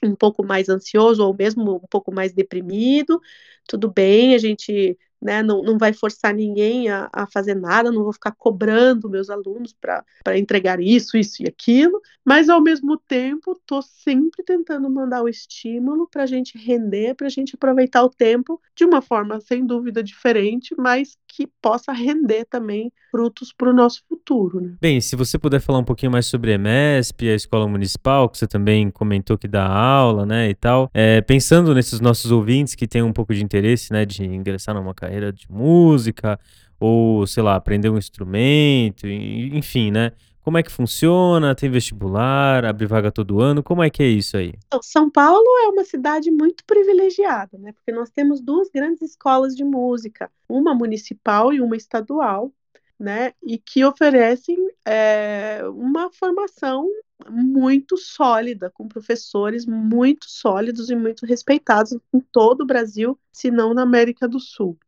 um 0.04 0.14
pouco 0.14 0.46
mais 0.46 0.68
ansioso 0.68 1.24
ou 1.24 1.34
mesmo 1.34 1.76
um 1.82 1.88
pouco 1.90 2.14
mais 2.14 2.32
deprimido, 2.32 3.20
tudo 3.66 3.90
bem, 3.90 4.36
a 4.36 4.38
gente 4.38 4.96
né, 5.24 5.42
não, 5.42 5.62
não 5.62 5.78
vai 5.78 5.94
forçar 5.94 6.34
ninguém 6.34 6.90
a, 6.90 7.08
a 7.10 7.26
fazer 7.26 7.54
nada, 7.54 7.90
não 7.90 8.04
vou 8.04 8.12
ficar 8.12 8.32
cobrando 8.32 9.08
meus 9.08 9.30
alunos 9.30 9.72
para 9.72 10.38
entregar 10.38 10.78
isso, 10.80 11.16
isso 11.16 11.42
e 11.42 11.48
aquilo, 11.48 11.98
mas 12.22 12.50
ao 12.50 12.60
mesmo 12.60 12.98
tempo 12.98 13.52
estou 13.52 13.80
sempre 13.80 14.44
tentando 14.44 14.88
mandar 14.90 15.22
o 15.22 15.28
estímulo 15.28 16.06
para 16.06 16.24
a 16.24 16.26
gente 16.26 16.58
render, 16.58 17.14
para 17.14 17.26
a 17.26 17.30
gente 17.30 17.54
aproveitar 17.54 18.04
o 18.04 18.10
tempo 18.10 18.60
de 18.76 18.84
uma 18.84 19.00
forma 19.00 19.40
sem 19.40 19.64
dúvida 19.64 20.02
diferente, 20.02 20.74
mas 20.76 21.16
que 21.26 21.48
possa 21.60 21.92
render 21.92 22.44
também 22.44 22.92
frutos 23.10 23.52
para 23.52 23.70
o 23.70 23.72
nosso 23.72 24.02
futuro. 24.08 24.60
Né? 24.60 24.74
Bem, 24.80 25.00
se 25.00 25.16
você 25.16 25.38
puder 25.38 25.60
falar 25.60 25.78
um 25.78 25.84
pouquinho 25.84 26.12
mais 26.12 26.26
sobre 26.26 26.52
a 26.52 26.54
EMESP, 26.54 27.28
a 27.28 27.34
Escola 27.34 27.66
Municipal, 27.68 28.28
que 28.28 28.38
você 28.38 28.46
também 28.46 28.90
comentou 28.90 29.36
que 29.38 29.48
dá 29.48 29.66
aula, 29.66 30.24
né, 30.26 30.48
e 30.50 30.54
tal, 30.54 30.90
é, 30.92 31.20
pensando 31.20 31.74
nesses 31.74 32.00
nossos 32.00 32.30
ouvintes 32.30 32.74
que 32.74 32.86
têm 32.86 33.02
um 33.02 33.12
pouco 33.12 33.34
de 33.34 33.42
interesse, 33.42 33.92
né, 33.92 34.04
de 34.04 34.24
ingressar 34.24 34.74
numa 34.74 34.94
carreira 34.94 35.13
de 35.32 35.50
música, 35.50 36.38
ou, 36.78 37.26
sei 37.26 37.42
lá, 37.42 37.56
aprender 37.56 37.90
um 37.90 37.98
instrumento, 37.98 39.06
enfim, 39.06 39.90
né, 39.90 40.12
como 40.44 40.58
é 40.58 40.62
que 40.62 40.70
funciona? 40.70 41.54
Tem 41.54 41.70
vestibular? 41.70 42.66
Abre 42.66 42.84
vaga 42.84 43.10
todo 43.10 43.40
ano? 43.40 43.62
Como 43.62 43.82
é 43.82 43.88
que 43.88 44.02
é 44.02 44.08
isso 44.08 44.36
aí? 44.36 44.52
Então, 44.66 44.82
São 44.82 45.08
Paulo 45.08 45.46
é 45.64 45.68
uma 45.68 45.84
cidade 45.84 46.30
muito 46.30 46.62
privilegiada, 46.66 47.56
né? 47.56 47.72
Porque 47.72 47.90
nós 47.90 48.10
temos 48.10 48.42
duas 48.42 48.68
grandes 48.68 49.00
escolas 49.00 49.56
de 49.56 49.64
música, 49.64 50.30
uma 50.46 50.74
municipal 50.74 51.50
e 51.50 51.62
uma 51.62 51.76
estadual, 51.76 52.52
né? 53.00 53.32
E 53.42 53.56
que 53.56 53.82
oferecem 53.86 54.58
é, 54.84 55.62
uma 55.66 56.12
formação 56.12 56.86
muito 57.30 57.96
sólida, 57.96 58.70
com 58.70 58.86
professores 58.86 59.64
muito 59.64 60.26
sólidos 60.28 60.90
e 60.90 60.94
muito 60.94 61.24
respeitados 61.24 61.96
em 62.12 62.20
todo 62.20 62.60
o 62.60 62.66
Brasil, 62.66 63.18
se 63.32 63.50
não 63.50 63.72
na 63.72 63.80
América 63.80 64.28
do 64.28 64.38
Sul. 64.38 64.78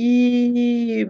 E 0.00 1.04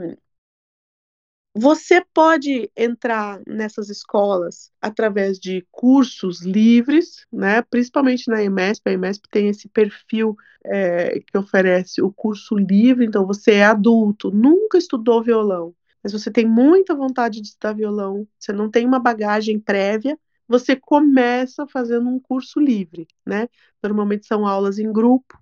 você 1.54 2.02
pode 2.14 2.70
entrar 2.74 3.40
nessas 3.46 3.90
escolas 3.90 4.70
através 4.80 5.38
de 5.38 5.66
cursos 5.70 6.40
livres, 6.42 7.26
né? 7.30 7.60
principalmente 7.62 8.30
na 8.30 8.42
EMESP. 8.42 8.88
A 8.88 8.92
EMESP 8.92 9.28
tem 9.30 9.48
esse 9.48 9.68
perfil 9.68 10.36
é, 10.64 11.20
que 11.20 11.36
oferece 11.36 12.00
o 12.00 12.10
curso 12.10 12.56
livre, 12.56 13.04
então 13.04 13.26
você 13.26 13.56
é 13.56 13.64
adulto, 13.64 14.30
nunca 14.30 14.78
estudou 14.78 15.22
violão, 15.22 15.74
mas 16.02 16.12
você 16.12 16.30
tem 16.30 16.46
muita 16.46 16.94
vontade 16.94 17.42
de 17.42 17.48
estudar 17.48 17.74
violão, 17.74 18.26
você 18.38 18.52
não 18.54 18.70
tem 18.70 18.86
uma 18.86 18.98
bagagem 18.98 19.60
prévia, 19.60 20.18
você 20.46 20.74
começa 20.76 21.66
fazendo 21.66 22.08
um 22.08 22.18
curso 22.18 22.58
livre, 22.58 23.06
né? 23.26 23.48
Normalmente 23.82 24.26
são 24.26 24.46
aulas 24.46 24.78
em 24.78 24.90
grupo. 24.90 25.38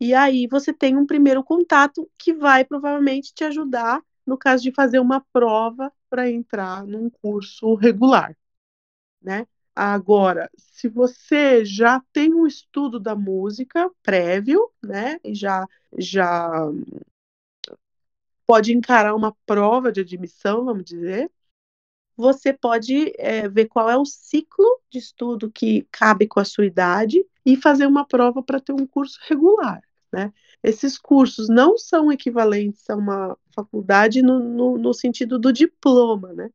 E 0.00 0.14
aí 0.14 0.46
você 0.46 0.72
tem 0.72 0.96
um 0.96 1.06
primeiro 1.06 1.42
contato 1.42 2.08
que 2.18 2.32
vai 2.34 2.64
provavelmente 2.64 3.32
te 3.34 3.44
ajudar 3.44 4.02
no 4.26 4.36
caso 4.36 4.62
de 4.62 4.72
fazer 4.72 4.98
uma 4.98 5.20
prova 5.32 5.92
para 6.10 6.30
entrar 6.30 6.84
num 6.86 7.08
curso 7.10 7.74
regular, 7.74 8.36
né? 9.22 9.46
Agora, 9.74 10.50
se 10.56 10.88
você 10.88 11.64
já 11.64 12.02
tem 12.12 12.34
um 12.34 12.46
estudo 12.46 13.00
da 13.00 13.14
música 13.14 13.90
prévio, 14.02 14.70
né, 14.82 15.18
e 15.24 15.34
já 15.34 15.66
já 15.98 16.50
pode 18.46 18.72
encarar 18.72 19.14
uma 19.14 19.34
prova 19.44 19.92
de 19.92 20.00
admissão, 20.00 20.64
vamos 20.64 20.84
dizer, 20.84 21.30
você 22.16 22.52
pode 22.52 23.12
é, 23.18 23.48
ver 23.48 23.66
qual 23.66 23.90
é 23.90 23.96
o 23.96 24.04
ciclo 24.04 24.66
de 24.90 24.98
estudo 24.98 25.50
que 25.50 25.86
cabe 25.90 26.26
com 26.26 26.40
a 26.40 26.44
sua 26.44 26.66
idade 26.66 27.24
e 27.44 27.56
fazer 27.56 27.86
uma 27.86 28.06
prova 28.06 28.42
para 28.42 28.60
ter 28.60 28.72
um 28.72 28.86
curso 28.86 29.18
regular, 29.28 29.82
né? 30.12 30.32
Esses 30.62 30.98
cursos 30.98 31.48
não 31.48 31.76
são 31.78 32.10
equivalentes 32.10 32.88
a 32.90 32.96
uma 32.96 33.36
faculdade 33.54 34.22
no, 34.22 34.40
no, 34.40 34.78
no 34.78 34.94
sentido 34.94 35.38
do 35.38 35.52
diploma, 35.52 36.32
né? 36.32 36.50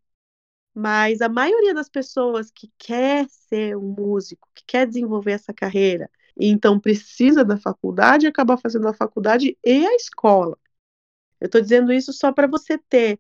Mas 0.73 1.21
a 1.21 1.29
maioria 1.29 1.73
das 1.73 1.89
pessoas 1.89 2.49
que 2.51 2.71
quer 2.77 3.27
ser 3.29 3.77
um 3.77 3.95
músico, 3.97 4.49
que 4.55 4.63
quer 4.65 4.87
desenvolver 4.87 5.33
essa 5.33 5.53
carreira, 5.53 6.09
e 6.37 6.47
então 6.47 6.79
precisa 6.79 7.43
da 7.43 7.57
faculdade, 7.57 8.25
acaba 8.27 8.57
fazendo 8.57 8.87
a 8.87 8.93
faculdade 8.93 9.57
e 9.63 9.85
a 9.85 9.95
escola. 9.95 10.57
Eu 11.39 11.47
estou 11.47 11.61
dizendo 11.61 11.91
isso 11.91 12.13
só 12.13 12.31
para 12.31 12.47
você 12.47 12.77
ter 12.77 13.19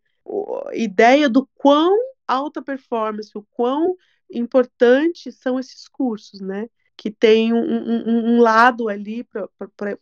ideia 0.73 1.29
do 1.29 1.47
quão 1.55 1.97
alta 2.33 2.61
performance, 2.61 3.31
o 3.37 3.45
quão 3.51 3.95
importantes 4.31 5.35
são 5.35 5.59
esses 5.59 5.87
cursos, 5.87 6.39
né? 6.39 6.69
que 7.01 7.09
tem 7.09 7.51
um, 7.51 7.57
um, 7.57 8.35
um 8.35 8.41
lado 8.41 8.87
ali 8.87 9.23
para 9.23 9.49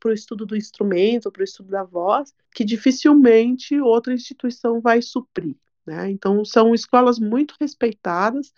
o 0.05 0.11
estudo 0.11 0.45
do 0.45 0.57
instrumento, 0.57 1.31
para 1.31 1.39
o 1.39 1.45
estudo 1.45 1.69
da 1.69 1.81
voz, 1.81 2.33
que 2.53 2.65
dificilmente 2.65 3.79
outra 3.79 4.13
instituição 4.13 4.81
vai 4.81 5.01
suprir. 5.01 5.55
Né? 5.85 6.09
Então, 6.09 6.43
são 6.43 6.75
escolas 6.75 7.17
muito 7.17 7.55
respeitadas, 7.57 8.53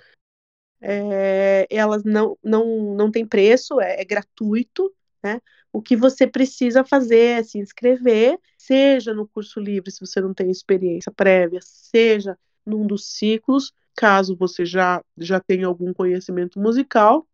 é, 0.81 1.67
elas 1.69 2.03
não, 2.03 2.35
não, 2.43 2.95
não 2.95 3.11
têm 3.11 3.27
preço, 3.27 3.79
é, 3.79 4.01
é 4.01 4.05
gratuito, 4.05 4.91
né? 5.23 5.39
O 5.71 5.81
que 5.81 5.95
você 5.95 6.25
precisa 6.25 6.83
fazer 6.83 7.39
é 7.39 7.43
se 7.43 7.59
inscrever, 7.59 8.39
seja 8.57 9.13
no 9.13 9.27
curso 9.27 9.59
livre, 9.59 9.91
se 9.91 9.99
você 9.99 10.19
não 10.19 10.33
tem 10.33 10.49
experiência 10.49 11.11
prévia, 11.11 11.59
seja 11.61 12.37
num 12.65 12.86
dos 12.88 13.06
ciclos, 13.06 13.74
caso 13.96 14.36
você 14.36 14.65
já, 14.65 15.03
já 15.18 15.39
tenha 15.39 15.68
algum 15.68 15.94
conhecimento 15.94 16.60
musical, 16.60 17.27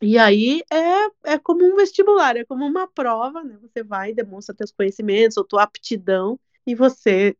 e 0.00 0.18
aí 0.18 0.62
é, 0.70 1.32
é 1.34 1.38
como 1.38 1.64
um 1.64 1.76
vestibular, 1.76 2.36
é 2.36 2.44
como 2.44 2.66
uma 2.66 2.86
prova, 2.86 3.42
né? 3.42 3.56
Você 3.62 3.82
vai, 3.82 4.12
demonstra 4.12 4.54
seus 4.56 4.72
conhecimentos, 4.72 5.36
ou 5.36 5.44
tua 5.44 5.62
aptidão, 5.62 6.38
e 6.66 6.74
você 6.74 7.36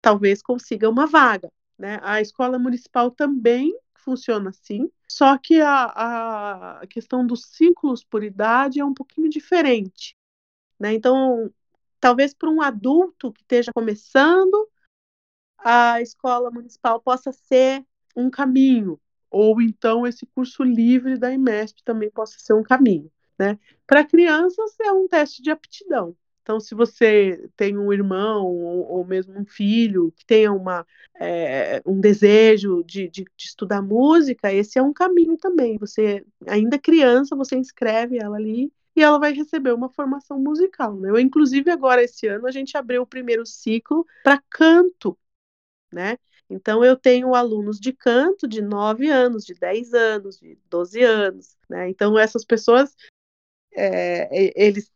talvez 0.00 0.42
consiga 0.42 0.88
uma 0.90 1.06
vaga, 1.06 1.50
né? 1.78 2.00
A 2.02 2.20
escola 2.20 2.58
municipal 2.58 3.10
também 3.10 3.76
funciona 3.96 4.50
assim, 4.50 4.90
só 5.08 5.38
que 5.38 5.60
a, 5.60 6.80
a 6.80 6.86
questão 6.88 7.26
dos 7.26 7.46
ciclos 7.46 8.04
por 8.04 8.22
idade 8.22 8.80
é 8.80 8.84
um 8.84 8.94
pouquinho 8.94 9.30
diferente, 9.30 10.16
né? 10.78 10.94
Então, 10.94 11.50
talvez 12.00 12.34
para 12.34 12.50
um 12.50 12.60
adulto 12.60 13.32
que 13.32 13.42
esteja 13.42 13.72
começando, 13.72 14.68
a 15.64 16.02
escola 16.02 16.50
municipal 16.50 17.00
possa 17.00 17.32
ser 17.32 17.84
um 18.14 18.28
caminho, 18.28 19.00
ou 19.30 19.60
então 19.62 20.06
esse 20.06 20.26
curso 20.26 20.62
livre 20.62 21.18
da 21.18 21.32
IMESP 21.32 21.82
também 21.82 22.10
possa 22.10 22.38
ser 22.38 22.52
um 22.52 22.62
caminho. 22.62 23.10
Né? 23.38 23.58
Para 23.86 24.04
crianças 24.04 24.78
é 24.80 24.92
um 24.92 25.08
teste 25.08 25.42
de 25.42 25.50
aptidão. 25.50 26.14
Então, 26.42 26.60
se 26.60 26.74
você 26.74 27.48
tem 27.56 27.78
um 27.78 27.90
irmão 27.90 28.44
ou, 28.44 28.86
ou 28.86 29.04
mesmo 29.06 29.32
um 29.40 29.46
filho 29.46 30.12
que 30.14 30.26
tenha 30.26 30.52
uma, 30.52 30.86
é, 31.18 31.82
um 31.86 31.98
desejo 31.98 32.84
de, 32.84 33.08
de, 33.08 33.24
de, 33.24 33.44
estudar 33.46 33.80
música, 33.80 34.52
esse 34.52 34.78
é 34.78 34.82
um 34.82 34.92
caminho 34.92 35.38
também. 35.38 35.78
Você, 35.78 36.22
ainda 36.46 36.78
criança, 36.78 37.34
você 37.34 37.56
inscreve 37.56 38.18
ela 38.18 38.36
ali 38.36 38.70
e 38.94 39.02
ela 39.02 39.18
vai 39.18 39.32
receber 39.32 39.72
uma 39.72 39.88
formação 39.88 40.38
musical. 40.38 40.94
Né? 41.00 41.08
Eu, 41.08 41.18
inclusive, 41.18 41.70
agora 41.70 42.02
esse 42.02 42.26
ano, 42.26 42.46
a 42.46 42.50
gente 42.50 42.76
abriu 42.76 43.02
o 43.02 43.06
primeiro 43.06 43.46
ciclo 43.46 44.06
para 44.22 44.38
canto, 44.50 45.16
né? 45.94 46.18
Então, 46.50 46.84
eu 46.84 46.96
tenho 46.96 47.34
alunos 47.34 47.80
de 47.80 47.92
canto 47.92 48.46
de 48.46 48.60
9 48.60 49.08
anos, 49.08 49.44
de 49.44 49.54
10 49.54 49.94
anos, 49.94 50.38
de 50.38 50.58
12 50.68 51.02
anos, 51.02 51.56
né? 51.68 51.88
Então, 51.88 52.18
essas 52.18 52.44
pessoas, 52.44 52.94
é, 53.72 54.28
eles 54.54 54.90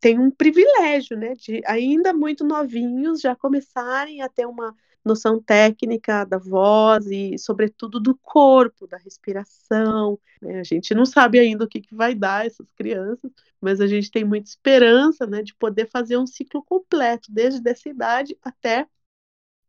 têm 0.00 0.18
um 0.18 0.30
privilégio, 0.30 1.16
né? 1.16 1.34
De 1.34 1.62
ainda 1.66 2.12
muito 2.12 2.44
novinhos 2.44 3.20
já 3.20 3.34
começarem 3.34 4.22
a 4.22 4.28
ter 4.28 4.46
uma 4.46 4.74
noção 5.04 5.40
técnica 5.40 6.24
da 6.24 6.38
voz 6.38 7.06
e, 7.06 7.38
sobretudo, 7.38 7.98
do 7.98 8.16
corpo, 8.16 8.86
da 8.86 8.96
respiração. 8.98 10.18
Né? 10.40 10.60
A 10.60 10.64
gente 10.64 10.94
não 10.94 11.06
sabe 11.06 11.38
ainda 11.38 11.64
o 11.64 11.68
que, 11.68 11.80
que 11.80 11.94
vai 11.94 12.14
dar 12.14 12.46
essas 12.46 12.70
crianças, 12.72 13.30
mas 13.60 13.80
a 13.80 13.86
gente 13.86 14.10
tem 14.10 14.24
muita 14.24 14.48
esperança 14.48 15.26
né, 15.26 15.42
de 15.42 15.54
poder 15.54 15.86
fazer 15.86 16.16
um 16.16 16.26
ciclo 16.26 16.62
completo, 16.62 17.32
desde 17.32 17.66
essa 17.68 17.88
idade 17.88 18.36
até 18.42 18.86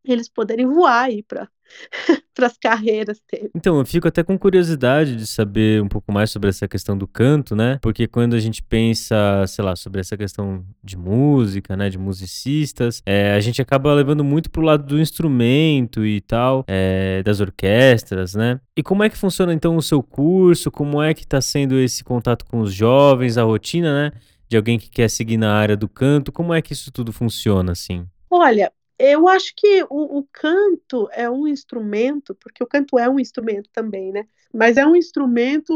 eles 0.05 0.29
poderem 0.29 0.65
voar 0.65 1.03
aí 1.03 1.23
para 1.23 1.47
as 2.41 2.57
carreiras 2.57 3.21
dele. 3.31 3.51
Então, 3.55 3.77
eu 3.77 3.85
fico 3.85 4.07
até 4.07 4.23
com 4.23 4.37
curiosidade 4.37 5.15
de 5.15 5.27
saber 5.27 5.81
um 5.81 5.87
pouco 5.87 6.11
mais 6.11 6.31
sobre 6.31 6.49
essa 6.49 6.67
questão 6.67 6.97
do 6.97 7.07
canto, 7.07 7.55
né? 7.55 7.77
Porque 7.81 8.07
quando 8.07 8.35
a 8.35 8.39
gente 8.39 8.63
pensa, 8.63 9.45
sei 9.47 9.63
lá, 9.63 9.75
sobre 9.75 10.01
essa 10.01 10.17
questão 10.17 10.65
de 10.83 10.97
música, 10.97 11.75
né, 11.77 11.89
de 11.89 11.97
musicistas, 11.97 13.01
é, 13.05 13.33
a 13.33 13.39
gente 13.39 13.61
acaba 13.61 13.93
levando 13.93 14.23
muito 14.23 14.49
pro 14.49 14.61
lado 14.61 14.85
do 14.85 14.99
instrumento 14.99 16.05
e 16.05 16.21
tal, 16.21 16.63
é, 16.67 17.21
das 17.23 17.39
orquestras, 17.39 18.33
né? 18.33 18.59
E 18.75 18.83
como 18.83 19.03
é 19.03 19.09
que 19.09 19.17
funciona 19.17 19.53
então 19.53 19.75
o 19.75 19.81
seu 19.81 20.01
curso? 20.01 20.71
Como 20.71 21.01
é 21.01 21.13
que 21.13 21.23
está 21.23 21.41
sendo 21.41 21.77
esse 21.77 22.03
contato 22.03 22.45
com 22.45 22.59
os 22.61 22.73
jovens, 22.73 23.37
a 23.37 23.43
rotina, 23.43 23.93
né? 23.93 24.11
De 24.49 24.57
alguém 24.57 24.77
que 24.77 24.89
quer 24.89 25.09
seguir 25.09 25.37
na 25.37 25.53
área 25.53 25.77
do 25.77 25.87
canto, 25.87 26.31
como 26.31 26.53
é 26.53 26.61
que 26.61 26.73
isso 26.73 26.91
tudo 26.91 27.13
funciona, 27.13 27.71
assim? 27.71 28.05
Olha, 28.29 28.71
Eu 29.03 29.27
acho 29.27 29.55
que 29.55 29.83
o, 29.89 30.19
o, 30.19 30.27
canto 30.31 31.09
é 31.11 31.27
um 31.27 31.47
instrumento, 31.47 32.35
porque 32.35 32.63
o 32.63 32.67
canto 32.67 32.99
é 32.99 33.09
um 33.09 33.19
instrumento 33.19 33.67
também, 33.73 34.11
né? 34.11 34.27
Mas 34.53 34.77
é 34.77 34.85
um 34.85 34.95
instrumento 34.95 35.73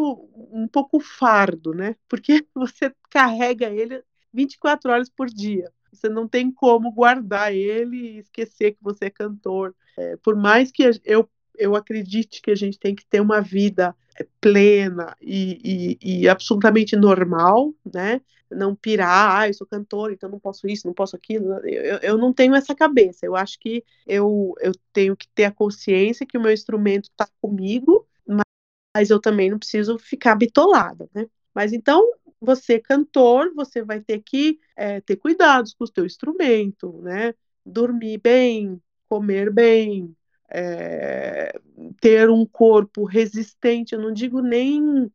um 0.51 0.67
pouco 0.67 0.99
fardo, 0.99 1.73
né? 1.73 1.95
Porque 2.07 2.45
você 2.53 2.93
carrega 3.09 3.67
ele 3.67 4.03
24 4.31 4.91
horas 4.91 5.09
por 5.09 5.25
dia. 5.25 5.71
Você 5.91 6.07
não 6.07 6.27
tem 6.27 6.51
como 6.51 6.91
guardar 6.91 7.51
ele 7.51 7.97
e 7.97 8.17
esquecer 8.19 8.73
que 8.73 8.83
você 8.83 9.05
é 9.05 9.09
cantor. 9.09 9.73
É, 9.97 10.17
por 10.17 10.35
mais 10.35 10.71
que 10.71 10.83
eu, 11.03 11.27
eu 11.57 11.75
acredite 11.75 12.43
que 12.43 12.51
a 12.51 12.55
gente 12.55 12.77
tem 12.77 12.93
que 12.93 13.07
ter 13.07 13.21
uma 13.21 13.41
vida 13.41 13.95
é, 14.19 14.27
plena 14.39 15.15
e, 15.19 15.97
e, 16.03 16.21
e 16.21 16.29
absolutamente 16.29 16.95
normal, 16.95 17.73
né? 17.91 18.21
Não 18.55 18.75
pirar, 18.75 19.41
ah, 19.41 19.47
eu 19.47 19.53
sou 19.53 19.67
cantor, 19.67 20.11
então 20.11 20.29
não 20.29 20.39
posso 20.39 20.67
isso, 20.67 20.87
não 20.87 20.93
posso 20.93 21.15
aquilo. 21.15 21.53
Eu, 21.67 21.97
eu 21.99 22.17
não 22.17 22.33
tenho 22.33 22.55
essa 22.55 22.75
cabeça. 22.75 23.25
Eu 23.25 23.35
acho 23.35 23.59
que 23.59 23.83
eu, 24.07 24.53
eu 24.61 24.71
tenho 24.93 25.15
que 25.15 25.27
ter 25.29 25.45
a 25.45 25.51
consciência 25.51 26.25
que 26.25 26.37
o 26.37 26.41
meu 26.41 26.51
instrumento 26.51 27.05
está 27.05 27.27
comigo, 27.41 28.07
mas 28.95 29.09
eu 29.09 29.19
também 29.19 29.49
não 29.49 29.59
preciso 29.59 29.99
ficar 29.99 30.35
bitolada, 30.35 31.09
né? 31.13 31.27
Mas 31.53 31.73
então, 31.73 32.01
você 32.39 32.79
cantor, 32.79 33.53
você 33.53 33.83
vai 33.83 33.99
ter 34.01 34.21
que 34.21 34.59
é, 34.75 35.01
ter 35.01 35.17
cuidados 35.17 35.73
com 35.73 35.83
o 35.83 35.87
seu 35.87 36.05
instrumento, 36.05 37.01
né? 37.01 37.33
Dormir 37.65 38.19
bem, 38.19 38.81
comer 39.09 39.51
bem, 39.51 40.15
é, 40.49 41.59
ter 41.99 42.29
um 42.29 42.45
corpo 42.45 43.03
resistente. 43.03 43.95
Eu 43.95 44.01
não 44.01 44.13
digo 44.13 44.41
nem 44.41 45.11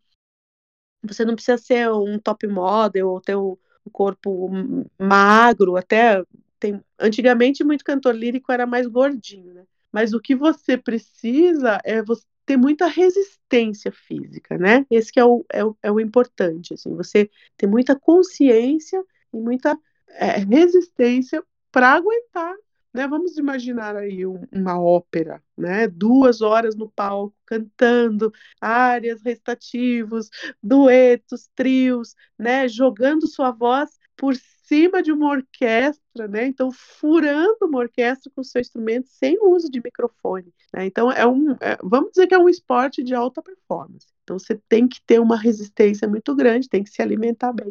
você 1.03 1.25
não 1.25 1.35
precisa 1.35 1.59
ser 1.59 1.91
um 1.91 2.19
top 2.19 2.47
model 2.47 3.09
ou 3.09 3.21
ter 3.21 3.37
um 3.37 3.57
corpo 3.93 4.51
magro, 4.99 5.77
até 5.77 6.23
tem 6.59 6.83
antigamente 6.99 7.65
muito 7.65 7.85
cantor 7.85 8.15
lírico 8.15 8.53
era 8.53 8.67
mais 8.67 8.87
gordinho, 8.87 9.55
né? 9.55 9.65
Mas 9.91 10.13
o 10.13 10.21
que 10.21 10.37
você 10.37 10.77
precisa 10.77 11.81
é 11.85 12.03
você 12.03 12.25
ter 12.47 12.57
muita 12.57 12.87
resistência 12.87 13.93
física, 13.93 14.59
né? 14.59 14.85
Esse 14.91 15.13
é 15.17 15.25
o, 15.25 15.45
é 15.49 15.65
o, 15.65 15.77
é 15.83 15.91
o 15.91 16.01
importante, 16.01 16.75
assim, 16.75 16.95
você 16.95 17.31
ter 17.57 17.67
muita 17.67 17.99
consciência 17.99 19.03
e 19.33 19.37
muita 19.39 19.79
é, 20.09 20.39
resistência 20.39 21.43
para 21.71 21.93
aguentar, 21.93 22.55
né? 22.93 23.07
Vamos 23.07 23.37
imaginar 23.37 23.97
aí 23.97 24.27
um, 24.27 24.43
uma 24.53 24.81
ópera, 24.81 25.43
né? 25.57 25.87
Duas 25.89 26.41
horas 26.41 26.75
no 26.77 26.91
palco 26.91 27.35
cantando 27.47 28.33
áreas 28.61 29.23
recitativos, 29.23 30.29
duetos, 30.63 31.49
trios, 31.55 32.15
né? 32.39 32.69
Jogando 32.69 33.27
sua 33.27 33.51
voz 33.51 33.99
por 34.17 34.35
cima 34.65 35.03
de 35.03 35.11
uma 35.11 35.31
orquestra, 35.31 36.29
né? 36.29 36.47
Então, 36.47 36.71
furando 36.71 37.59
uma 37.63 37.79
orquestra 37.79 38.31
com 38.35 38.43
seu 38.43 38.61
instrumento 38.61 39.09
sem 39.09 39.37
uso 39.41 39.71
de 39.71 39.81
microfone. 39.83 40.53
Né? 40.73 40.87
Então, 40.87 41.11
é 41.11 41.27
um, 41.27 41.53
é, 41.61 41.77
vamos 41.83 42.11
dizer 42.11 42.27
que 42.27 42.35
é 42.35 42.39
um 42.39 42.49
esporte 42.49 43.03
de 43.03 43.15
alta 43.15 43.43
performance. 43.43 44.07
Então, 44.31 44.39
você 44.39 44.55
tem 44.69 44.87
que 44.87 45.01
ter 45.05 45.19
uma 45.19 45.37
resistência 45.37 46.07
muito 46.07 46.37
grande, 46.37 46.69
tem 46.69 46.85
que 46.85 46.91
se 46.91 47.03
alimentar 47.03 47.53
bem. 47.53 47.69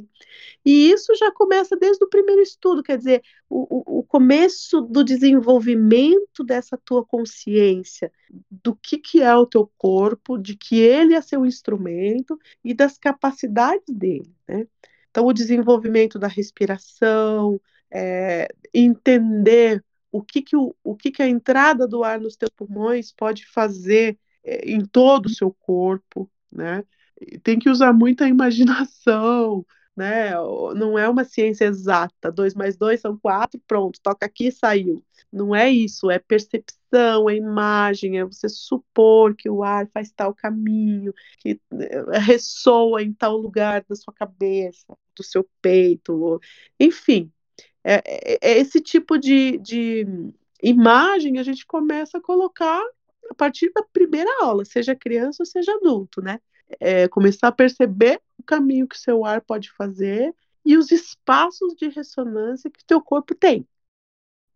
E 0.65 0.91
isso 0.91 1.15
já 1.15 1.31
começa 1.31 1.77
desde 1.77 2.03
o 2.03 2.09
primeiro 2.09 2.41
estudo, 2.41 2.83
quer 2.83 2.97
dizer, 2.97 3.23
o, 3.49 3.99
o, 3.99 4.03
começo 4.03 4.81
do 4.81 5.01
desenvolvimento 5.01 6.43
dessa 6.43 6.77
tua 6.77 7.05
consciência 7.05 8.11
do 8.51 8.75
que, 8.75 8.97
que 8.97 9.21
é 9.21 9.33
o 9.33 9.45
teu 9.45 9.71
corpo, 9.77 10.37
de 10.37 10.57
que 10.57 10.81
ele 10.81 11.13
é 11.13 11.21
seu 11.21 11.45
instrumento 11.45 12.37
e 12.61 12.73
das 12.73 12.97
capacidades 12.97 13.95
dele, 13.95 14.29
né? 14.45 14.67
Então, 15.09 15.25
o 15.25 15.33
desenvolvimento 15.33 16.19
da 16.19 16.27
respiração, 16.27 17.59
é, 17.89 18.49
entender 18.73 19.83
o 20.11 20.21
que, 20.21 20.41
que, 20.41 20.57
o, 20.57 20.75
o 20.83 20.93
que, 20.95 21.09
que 21.09 21.23
a 21.23 21.27
entrada 21.27 21.87
do 21.87 22.03
ar 22.03 22.19
nos 22.19 22.35
teus 22.35 22.51
pulmões 22.51 23.13
pode 23.13 23.45
fazer 23.45 24.19
é, 24.43 24.71
em 24.71 24.85
todo 24.85 25.27
o 25.27 25.33
seu 25.33 25.51
corpo, 25.53 26.29
né? 26.51 26.83
Tem 27.43 27.59
que 27.59 27.69
usar 27.69 27.93
muita 27.93 28.27
imaginação, 28.27 29.65
né? 29.95 30.31
Não 30.75 30.97
é 30.97 31.07
uma 31.09 31.23
ciência 31.23 31.65
exata. 31.65 32.31
Dois 32.31 32.53
mais 32.53 32.77
dois 32.77 33.01
são 33.01 33.17
quatro, 33.17 33.59
pronto, 33.67 33.99
toca 34.01 34.25
aqui 34.25 34.51
saiu. 34.51 35.03
Não 35.31 35.55
é 35.55 35.69
isso, 35.69 36.09
é 36.09 36.17
percepção, 36.17 37.29
é 37.29 37.35
imagem, 37.35 38.17
é 38.19 38.25
você 38.25 38.49
supor 38.49 39.35
que 39.35 39.49
o 39.49 39.63
ar 39.63 39.87
faz 39.93 40.11
tal 40.11 40.33
caminho, 40.33 41.13
que 41.39 41.59
eh, 41.73 42.19
ressoa 42.19 43.03
em 43.03 43.13
tal 43.13 43.37
lugar 43.37 43.83
da 43.87 43.95
sua 43.95 44.13
cabeça, 44.13 44.97
do 45.15 45.23
seu 45.23 45.47
peito, 45.61 46.39
enfim. 46.79 47.31
É, 47.83 47.95
é, 48.05 48.39
é 48.41 48.59
esse 48.59 48.81
tipo 48.81 49.17
de, 49.17 49.57
de 49.59 50.05
imagem 50.63 51.39
a 51.39 51.43
gente 51.43 51.65
começa 51.65 52.17
a 52.17 52.21
colocar 52.21 52.81
a 53.29 53.33
partir 53.33 53.71
da 53.73 53.83
primeira 53.83 54.29
aula, 54.43 54.65
seja 54.65 54.95
criança 54.95 55.43
ou 55.43 55.45
seja 55.45 55.73
adulto, 55.73 56.21
né? 56.21 56.39
É, 56.79 57.07
começar 57.07 57.47
a 57.47 57.51
perceber 57.51 58.21
o 58.37 58.43
caminho 58.43 58.87
que 58.87 58.97
seu 58.97 59.25
ar 59.25 59.41
pode 59.41 59.71
fazer 59.71 60.33
e 60.65 60.77
os 60.77 60.91
espaços 60.91 61.73
de 61.75 61.87
ressonância 61.89 62.69
que 62.69 62.81
o 62.81 62.85
teu 62.85 63.01
corpo 63.01 63.33
tem. 63.33 63.67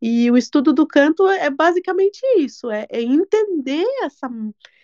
E 0.01 0.29
o 0.29 0.37
estudo 0.37 0.73
do 0.73 0.85
canto 0.85 1.27
é 1.27 1.49
basicamente 1.49 2.19
isso, 2.37 2.69
é, 2.69 2.85
é 2.89 3.01
entender 3.01 3.85
essa, 4.03 4.29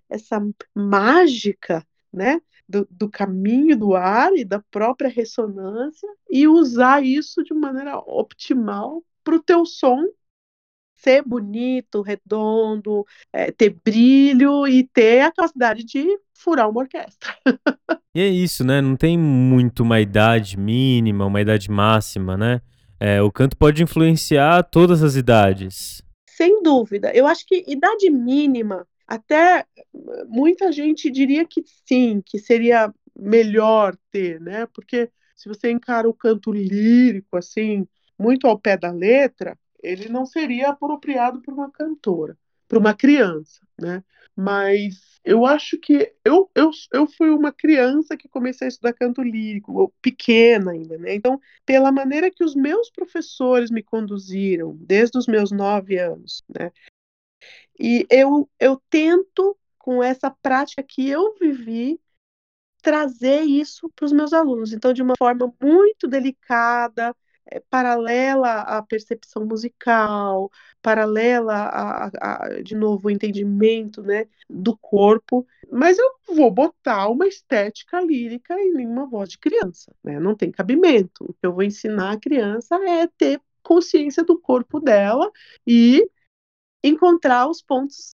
essa 0.10 0.42
mágica, 0.74 1.86
né, 2.12 2.42
do, 2.68 2.88
do, 2.90 3.10
caminho 3.10 3.78
do 3.78 3.96
ar 3.96 4.32
e 4.34 4.46
da 4.46 4.60
própria 4.72 5.10
ressonância 5.10 6.08
e 6.30 6.48
usar 6.48 7.04
isso 7.04 7.44
de 7.44 7.54
maneira 7.54 7.98
optimal 7.98 9.04
para 9.24 9.36
o 9.36 9.44
teu 9.44 9.66
som 9.66 10.08
ser 11.02 11.24
bonito, 11.24 12.02
redondo, 12.02 13.06
é, 13.32 13.52
ter 13.52 13.76
brilho 13.84 14.68
e 14.68 14.84
ter 14.84 15.22
a 15.22 15.32
capacidade 15.32 15.84
de 15.84 16.06
furar 16.34 16.70
uma 16.70 16.82
orquestra. 16.82 17.34
e 18.16 18.22
é 18.22 18.28
isso, 18.28 18.64
né? 18.64 18.82
Não 18.82 18.96
tem 18.96 19.18
muito 19.18 19.84
uma 19.84 20.00
idade 20.00 20.58
mínima, 20.58 21.26
uma 21.26 21.42
idade 21.42 21.70
máxima, 21.70 22.38
né? 22.38 22.62
É, 23.00 23.22
o 23.22 23.32
canto 23.32 23.56
pode 23.58 23.82
influenciar 23.82 24.64
todas 24.64 25.02
as 25.02 25.16
idades. 25.16 26.02
Sem 26.28 26.62
dúvida. 26.62 27.12
Eu 27.14 27.28
acho 27.28 27.46
que 27.46 27.64
idade 27.68 28.10
mínima, 28.10 28.86
até 29.08 29.66
muita 30.28 30.72
gente 30.72 31.10
diria 31.10 31.46
que 31.46 31.64
sim, 31.86 32.22
que 32.26 32.38
seria 32.38 32.94
melhor 33.18 33.96
ter, 34.12 34.40
né? 34.40 34.66
Porque 34.74 35.10
se 35.36 35.48
você 35.48 35.72
encara 35.72 36.08
o 36.08 36.14
canto 36.14 36.52
lírico, 36.52 37.38
assim, 37.38 37.88
muito 38.18 38.48
ao 38.48 38.60
pé 38.60 38.78
da 38.78 38.92
letra, 38.92 39.58
ele 39.82 40.10
não 40.10 40.26
seria 40.26 40.70
apropriado 40.70 41.42
para 41.42 41.54
uma 41.54 41.72
cantora, 41.72 42.38
para 42.68 42.80
uma 42.80 42.94
criança, 42.94 43.62
né? 43.80 44.04
Mas 44.36 45.20
eu 45.24 45.46
acho 45.46 45.78
que 45.78 46.14
eu, 46.24 46.50
eu, 46.56 46.72
eu 46.94 47.08
fui 47.08 47.30
uma 47.30 47.52
criança 47.52 48.16
que 48.16 48.30
comecei 48.30 48.68
a 48.68 48.70
estudar 48.70 48.94
canto 48.94 49.22
lírico, 49.22 49.94
pequena 50.02 50.72
ainda, 50.72 50.98
né? 50.98 51.14
Então, 51.14 51.40
pela 51.66 51.92
maneira 51.92 52.32
que 52.32 52.44
os 52.44 52.56
meus 52.56 52.90
professores 52.90 53.70
me 53.70 53.84
conduziram, 53.84 54.78
desde 54.80 55.18
os 55.18 55.28
meus 55.28 55.52
nove 55.52 55.98
anos, 55.98 56.44
né? 56.48 56.72
E 57.80 58.06
eu, 58.10 58.50
eu 58.60 58.82
tento, 58.90 59.58
com 59.78 60.04
essa 60.04 60.30
prática 60.30 60.84
que 60.84 61.10
eu 61.10 61.36
vivi, 61.40 62.00
trazer 62.82 63.42
isso 63.42 63.90
para 63.96 64.06
os 64.06 64.12
meus 64.12 64.34
alunos. 64.34 64.74
Então, 64.74 64.94
de 64.94 65.02
uma 65.02 65.16
forma 65.18 65.54
muito 65.62 66.08
delicada, 66.08 67.16
paralela 67.70 68.62
à 68.62 68.82
percepção 68.82 69.46
musical, 69.46 70.52
paralela 70.82 71.54
a, 71.54 72.06
a, 72.06 72.46
a, 72.46 72.62
de 72.62 72.76
novo 72.76 73.08
o 73.08 73.12
entendimento 73.12 74.02
né, 74.02 74.28
do 74.50 74.78
corpo, 74.78 75.46
mas 75.72 75.98
eu 75.98 76.36
vou 76.36 76.52
botar 76.52 77.08
uma 77.08 77.28
estética 77.28 78.00
lírica 78.02 78.60
em 78.60 78.86
uma 78.86 79.08
voz 79.08 79.30
de 79.30 79.38
criança, 79.38 79.94
né? 80.04 80.20
não 80.20 80.36
tem 80.36 80.52
cabimento. 80.52 81.24
O 81.24 81.34
que 81.34 81.46
eu 81.46 81.54
vou 81.54 81.64
ensinar 81.64 82.12
a 82.12 82.20
criança 82.20 82.76
é 82.76 83.08
ter 83.08 83.42
consciência 83.64 84.24
do 84.24 84.40
corpo 84.40 84.80
dela 84.80 85.32
e 85.66 86.08
encontrar 86.84 87.48
os 87.50 87.62
pontos 87.62 88.12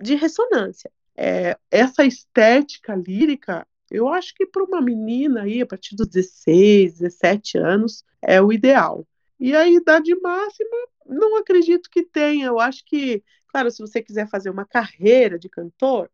de 0.00 0.14
ressonância. 0.14 0.90
É, 1.16 1.58
essa 1.70 2.04
estética 2.04 2.94
lírica 2.94 3.66
eu 3.90 4.08
acho 4.08 4.34
que 4.34 4.46
para 4.46 4.64
uma 4.64 4.80
menina 4.80 5.42
aí, 5.42 5.60
a 5.60 5.66
partir 5.66 5.96
dos 5.96 6.08
16, 6.08 6.98
17 6.98 7.58
anos, 7.58 8.04
é 8.22 8.40
o 8.40 8.52
ideal. 8.52 9.06
E 9.40 9.54
a 9.54 9.68
idade 9.68 10.14
máxima, 10.20 10.76
não 11.06 11.36
acredito 11.36 11.90
que 11.90 12.02
tenha. 12.02 12.46
Eu 12.46 12.58
acho 12.60 12.84
que, 12.84 13.22
claro, 13.48 13.70
se 13.70 13.80
você 13.80 14.02
quiser 14.02 14.28
fazer 14.28 14.50
uma 14.50 14.64
carreira 14.66 15.38
de 15.38 15.48
cantor, 15.48 16.10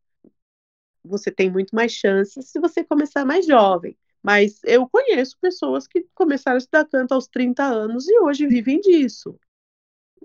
você 1.04 1.30
tem 1.30 1.50
muito 1.50 1.74
mais 1.74 1.92
chances 1.92 2.48
se 2.48 2.60
você 2.60 2.84
começar 2.84 3.24
mais 3.24 3.46
jovem. 3.46 3.96
Mas 4.22 4.60
eu 4.64 4.88
conheço 4.88 5.38
pessoas 5.38 5.86
que 5.86 6.06
começaram 6.14 6.56
a 6.56 6.58
estudar 6.58 6.86
canto 6.86 7.12
aos 7.12 7.26
30 7.28 7.62
anos 7.64 8.08
e 8.08 8.18
hoje 8.20 8.46
vivem 8.46 8.80
disso 8.80 9.38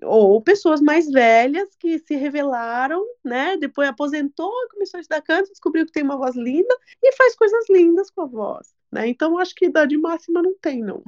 ou 0.04 0.42
pessoas 0.42 0.82
mais 0.82 1.10
velhas 1.10 1.70
que 1.80 2.00
se 2.00 2.16
revelaram, 2.16 3.04
né? 3.24 3.58
Depois 3.58 3.90
aposentou, 3.90 4.52
começou 4.72 4.98
a 4.98 5.02
estudar 5.02 5.22
canto, 5.22 5.50
descobriu 5.50 5.86
que 5.86 5.92
tem 5.92 6.04
uma 6.04 6.18
voz 6.18 6.36
linda 6.36 6.76
e 7.02 7.16
faz 7.16 7.36
coisas 7.36 7.70
lindas 7.70 8.10
com 8.10 8.22
a 8.22 8.26
voz, 8.26 8.74
né? 8.92 9.08
Então 9.08 9.38
acho 9.38 9.54
que 9.56 9.66
idade 9.66 9.98
máxima 9.98 10.42
não 10.42 10.54
tem, 10.62 10.82
não. 10.82 11.04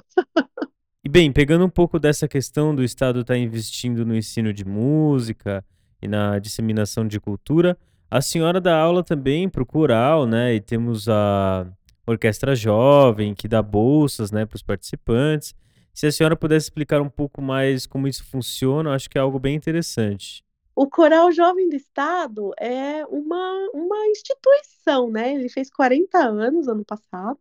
e 1.05 1.09
bem, 1.09 1.31
pegando 1.31 1.65
um 1.65 1.69
pouco 1.69 1.99
dessa 1.99 2.27
questão 2.27 2.75
do 2.75 2.83
Estado 2.83 3.21
estar 3.21 3.33
tá 3.33 3.39
investindo 3.39 4.05
no 4.05 4.15
ensino 4.15 4.53
de 4.53 4.65
música 4.65 5.63
e 6.01 6.07
na 6.07 6.39
disseminação 6.39 7.07
de 7.07 7.19
cultura, 7.19 7.77
a 8.09 8.21
senhora 8.21 8.59
dá 8.59 8.77
aula 8.77 9.03
também 9.03 9.47
para 9.47 9.63
o 9.63 9.65
coral, 9.65 10.25
né? 10.25 10.53
E 10.53 10.59
temos 10.59 11.07
a 11.07 11.65
orquestra 12.05 12.55
jovem 12.55 13.33
que 13.33 13.47
dá 13.47 13.61
bolsas, 13.61 14.31
né, 14.31 14.45
para 14.45 14.55
os 14.55 14.63
participantes. 14.63 15.55
Se 15.93 16.07
a 16.07 16.11
senhora 16.11 16.35
pudesse 16.35 16.65
explicar 16.65 17.01
um 17.01 17.09
pouco 17.09 17.41
mais 17.41 17.85
como 17.85 18.07
isso 18.07 18.23
funciona, 18.23 18.93
acho 18.93 19.09
que 19.09 19.17
é 19.17 19.21
algo 19.21 19.39
bem 19.39 19.55
interessante. 19.55 20.43
O 20.75 20.89
Coral 20.89 21.31
Jovem 21.31 21.69
do 21.69 21.75
Estado 21.75 22.51
é 22.59 23.05
uma, 23.05 23.69
uma 23.73 24.07
instituição, 24.07 25.11
né? 25.11 25.35
Ele 25.35 25.49
fez 25.49 25.69
40 25.69 26.17
anos 26.17 26.67
ano 26.67 26.85
passado 26.85 27.37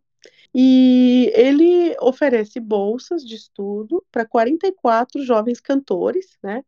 e 0.53 1.31
ele 1.33 1.95
oferece 2.01 2.59
bolsas 2.59 3.25
de 3.25 3.35
estudo 3.35 4.05
para 4.11 4.25
44 4.25 5.23
jovens 5.23 5.59
cantores, 5.61 6.37
né? 6.43 6.63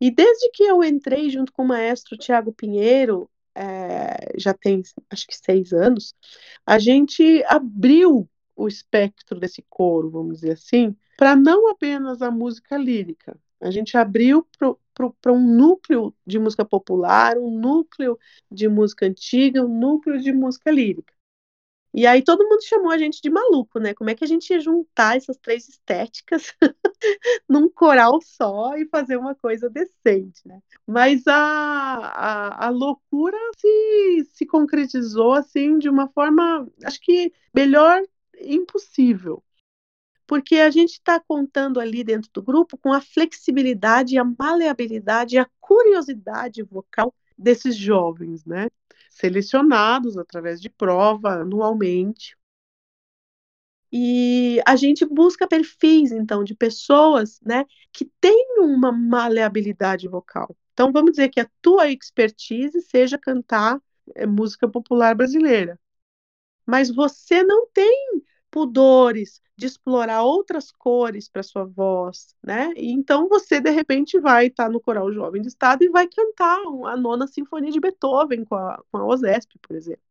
E 0.00 0.10
desde 0.10 0.50
que 0.50 0.62
eu 0.64 0.82
entrei 0.82 1.30
junto 1.30 1.52
com 1.52 1.62
o 1.62 1.68
maestro 1.68 2.16
Tiago 2.16 2.52
Pinheiro, 2.52 3.30
é, 3.54 4.38
já 4.38 4.52
tem 4.52 4.82
acho 5.10 5.26
que 5.26 5.36
seis 5.36 5.72
anos, 5.72 6.14
a 6.66 6.78
gente 6.78 7.44
abriu 7.46 8.28
o 8.56 8.68
espectro 8.68 9.38
desse 9.38 9.64
coro, 9.68 10.10
vamos 10.10 10.40
dizer 10.40 10.52
assim, 10.52 10.96
para 11.16 11.36
não 11.36 11.68
apenas 11.70 12.22
a 12.22 12.30
música 12.30 12.76
lírica. 12.76 13.36
A 13.60 13.70
gente 13.70 13.96
abriu 13.96 14.46
para 15.22 15.32
um 15.32 15.40
núcleo 15.40 16.14
de 16.26 16.38
música 16.38 16.64
popular, 16.64 17.38
um 17.38 17.50
núcleo 17.50 18.18
de 18.50 18.68
música 18.68 19.06
antiga, 19.06 19.64
um 19.64 19.78
núcleo 19.78 20.20
de 20.20 20.32
música 20.32 20.70
lírica. 20.70 21.14
E 21.94 22.08
aí 22.08 22.22
todo 22.22 22.42
mundo 22.44 22.60
chamou 22.64 22.90
a 22.90 22.98
gente 22.98 23.22
de 23.22 23.30
maluco, 23.30 23.78
né? 23.78 23.94
Como 23.94 24.10
é 24.10 24.16
que 24.16 24.24
a 24.24 24.26
gente 24.26 24.50
ia 24.50 24.58
juntar 24.58 25.16
essas 25.16 25.36
três 25.38 25.68
estéticas 25.68 26.52
num 27.48 27.68
coral 27.68 28.18
só 28.20 28.76
e 28.76 28.84
fazer 28.86 29.16
uma 29.16 29.32
coisa 29.36 29.70
decente, 29.70 30.40
né? 30.44 30.60
Mas 30.84 31.24
a, 31.28 31.34
a, 31.34 32.66
a 32.66 32.70
loucura 32.70 33.38
se, 33.56 34.24
se 34.34 34.44
concretizou 34.44 35.34
assim 35.34 35.78
de 35.78 35.88
uma 35.88 36.08
forma, 36.08 36.68
acho 36.84 37.00
que 37.00 37.32
melhor 37.54 38.02
impossível. 38.40 39.42
Porque 40.26 40.56
a 40.56 40.70
gente 40.70 40.92
está 40.92 41.20
contando 41.20 41.78
ali 41.78 42.02
dentro 42.02 42.30
do 42.32 42.42
grupo 42.42 42.78
com 42.78 42.92
a 42.92 43.00
flexibilidade, 43.00 44.18
a 44.18 44.24
maleabilidade, 44.24 45.38
a 45.38 45.46
curiosidade 45.60 46.62
vocal 46.62 47.14
desses 47.36 47.76
jovens, 47.76 48.44
né? 48.44 48.68
Selecionados 49.10 50.16
através 50.16 50.60
de 50.60 50.70
prova 50.70 51.40
anualmente. 51.42 52.36
E 53.92 54.60
a 54.66 54.74
gente 54.74 55.04
busca 55.06 55.46
perfis, 55.46 56.10
então, 56.10 56.42
de 56.42 56.52
pessoas, 56.52 57.40
né, 57.40 57.64
que 57.92 58.04
têm 58.20 58.58
uma 58.58 58.90
maleabilidade 58.90 60.08
vocal. 60.08 60.56
Então, 60.72 60.90
vamos 60.90 61.12
dizer 61.12 61.28
que 61.28 61.38
a 61.38 61.48
tua 61.62 61.88
expertise 61.88 62.80
seja 62.82 63.16
cantar 63.16 63.80
é, 64.16 64.26
música 64.26 64.68
popular 64.68 65.14
brasileira. 65.14 65.78
Mas 66.66 66.90
você 66.90 67.42
não 67.42 67.66
tem 67.68 68.22
pudores 68.50 69.42
de 69.56 69.66
explorar 69.66 70.22
outras 70.22 70.70
cores 70.70 71.28
para 71.28 71.42
sua 71.42 71.64
voz, 71.64 72.34
né? 72.42 72.72
Então 72.76 73.28
você 73.28 73.60
de 73.60 73.70
repente 73.70 74.18
vai 74.18 74.46
estar 74.46 74.64
tá 74.66 74.70
no 74.70 74.80
coral 74.80 75.12
jovem 75.12 75.42
do 75.42 75.48
estado 75.48 75.84
e 75.84 75.88
vai 75.88 76.08
cantar 76.08 76.58
a 76.86 76.96
nona 76.96 77.26
sinfonia 77.26 77.70
de 77.70 77.80
Beethoven 77.80 78.44
com 78.44 78.54
a, 78.54 78.82
com 78.90 78.98
a 78.98 79.06
OSESP, 79.06 79.58
por 79.60 79.76
exemplo. 79.76 80.02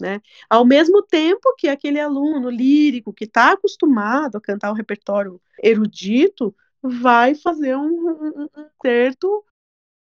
Né? 0.00 0.20
Ao 0.48 0.64
mesmo 0.64 1.02
tempo 1.02 1.54
que 1.56 1.68
aquele 1.68 2.00
aluno 2.00 2.48
lírico 2.48 3.12
que 3.12 3.24
está 3.24 3.52
acostumado 3.52 4.36
a 4.36 4.40
cantar 4.40 4.70
um 4.72 4.74
repertório 4.74 5.40
erudito 5.62 6.54
vai 6.82 7.34
fazer 7.34 7.76
um, 7.76 7.82
um, 7.82 8.42
um 8.44 8.48
concerto 8.78 9.44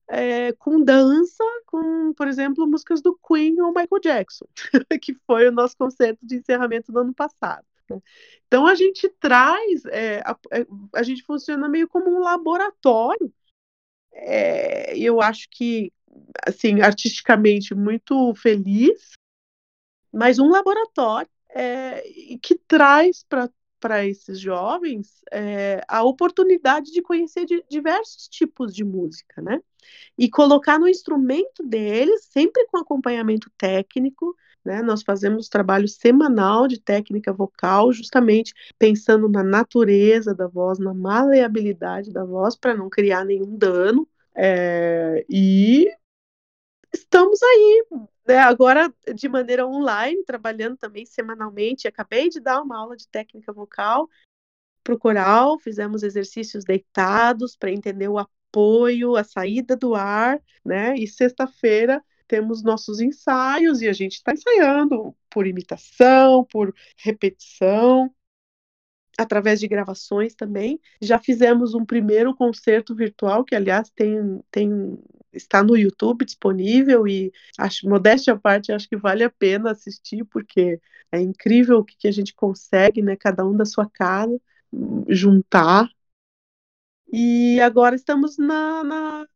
é, 0.08 0.54
com 0.54 0.84
dança, 0.84 1.44
com, 1.66 2.14
por 2.14 2.28
exemplo, 2.28 2.68
músicas 2.68 3.02
do 3.02 3.18
Queen 3.28 3.60
ou 3.62 3.70
Michael 3.70 4.02
Jackson, 4.02 4.46
que 5.02 5.16
foi 5.26 5.48
o 5.48 5.52
nosso 5.52 5.76
concerto 5.78 6.26
de 6.26 6.36
encerramento 6.38 6.92
do 6.92 7.00
ano 7.00 7.14
passado. 7.14 7.66
Né? 7.90 8.02
Então 8.48 8.68
a 8.68 8.76
gente 8.76 9.10
traz, 9.20 9.86
é, 9.86 10.20
a, 10.20 10.38
é, 10.52 10.66
a, 10.94 11.04
gente 11.04 11.24
funciona 11.24 11.68
meio 11.68 11.88
como 11.88 12.10
um 12.10 12.20
laboratório. 12.20 13.34
É, 14.14 14.98
eu 14.98 15.22
acho 15.22 15.48
que, 15.52 15.92
assim, 16.48 16.82
artisticamente 16.82 17.76
muito 17.76 18.34
feliz, 18.36 19.12
mas 20.12 20.40
um 20.40 20.50
laboratório 20.50 21.30
é, 21.50 22.02
que 22.42 22.56
traz 22.56 23.24
para 23.28 23.50
para 23.86 24.04
esses 24.04 24.40
jovens 24.40 25.22
é, 25.32 25.80
a 25.88 26.02
oportunidade 26.02 26.92
de 26.92 27.04
conhecer 27.04 27.46
de 27.46 27.64
diversos 27.70 28.28
tipos 28.28 28.74
de 28.74 28.84
música, 28.84 29.40
né? 29.44 29.62
E 30.18 30.28
colocar 30.28 30.80
no 30.80 30.88
instrumento 30.88 31.62
deles, 31.62 32.26
sempre 32.32 32.66
com 32.66 32.80
acompanhamento 32.80 33.48
técnico, 33.56 34.36
né? 34.66 34.82
Nós 34.82 35.04
fazemos 35.04 35.48
trabalho 35.48 35.88
semanal 35.88 36.68
de 36.68 36.80
técnica 36.82 37.32
vocal, 37.32 37.94
justamente 37.94 38.56
pensando 38.80 39.30
na 39.30 39.44
natureza 39.44 40.34
da 40.34 40.48
voz, 40.48 40.80
na 40.80 40.92
maleabilidade 40.92 42.12
da 42.12 42.26
voz, 42.26 42.56
para 42.56 42.74
não 42.74 42.90
criar 42.90 43.24
nenhum 43.24 43.56
dano. 43.56 44.08
É, 44.36 45.24
e 45.30 45.88
estamos 46.96 47.42
aí, 47.42 47.86
né, 48.28 48.38
agora 48.40 48.94
de 49.14 49.30
maneira 49.30 49.68
online, 49.68 50.24
trabalhando 50.24 50.78
também 50.78 51.06
semanalmente. 51.06 51.88
Acabei 51.88 52.30
de 52.30 52.40
dar 52.40 52.62
uma 52.62 52.78
aula 52.78 52.96
de 52.96 53.08
técnica 53.08 53.54
vocal 53.54 54.10
para 54.84 54.94
o 54.94 55.00
coral, 55.00 55.60
fizemos 55.60 56.04
exercícios 56.04 56.64
deitados 56.64 57.56
para 57.56 57.72
entender 57.72 58.08
o 58.08 58.20
apoio, 58.20 59.16
a 59.16 59.24
saída 59.24 59.76
do 59.76 59.96
ar, 59.96 60.40
né? 60.64 60.96
E 60.96 61.08
sexta-feira 61.08 62.04
temos 62.28 62.64
nossos 62.64 63.00
ensaios 63.00 63.82
e 63.82 63.88
a 63.88 63.94
gente 63.94 64.14
está 64.14 64.34
ensaiando 64.34 65.16
por 65.30 65.46
imitação, 65.48 66.46
por 66.46 66.74
repetição 66.98 68.14
através 69.18 69.60
de 69.60 69.68
gravações 69.68 70.36
também. 70.36 70.80
Já 71.02 71.18
fizemos 71.20 71.74
um 71.74 71.86
primeiro 71.86 72.36
concerto 72.36 72.96
virtual, 72.96 73.44
que 73.44 73.56
aliás 73.56 73.90
tem, 73.90 74.42
tem 74.52 75.00
está 75.36 75.64
no 75.64 75.76
YouTube 75.78 76.26
disponível 76.26 77.08
e 77.08 77.32
acho 77.58 77.88
modéstia 77.88 78.34
à 78.34 78.40
parte, 78.40 78.72
acho 78.72 78.88
que 78.88 78.98
vale 78.98 79.24
a 79.24 79.30
pena 79.30 79.72
assistir 79.72 80.24
porque 80.26 80.80
é 81.12 81.20
incrível 81.20 81.80
o 81.80 81.86
que, 81.86 82.08
a 82.08 82.12
gente 82.12 82.34
consegue, 82.34 83.02
né, 83.02 83.16
cada 83.16 83.46
um 83.46 83.56
da 83.56 83.66
sua 83.66 83.90
casa 83.90 84.40
juntar. 85.08 85.90
E 87.12 87.62
agora 87.62 87.96
estamos 87.96 88.38
na, 88.38 88.84
na, 88.84 89.28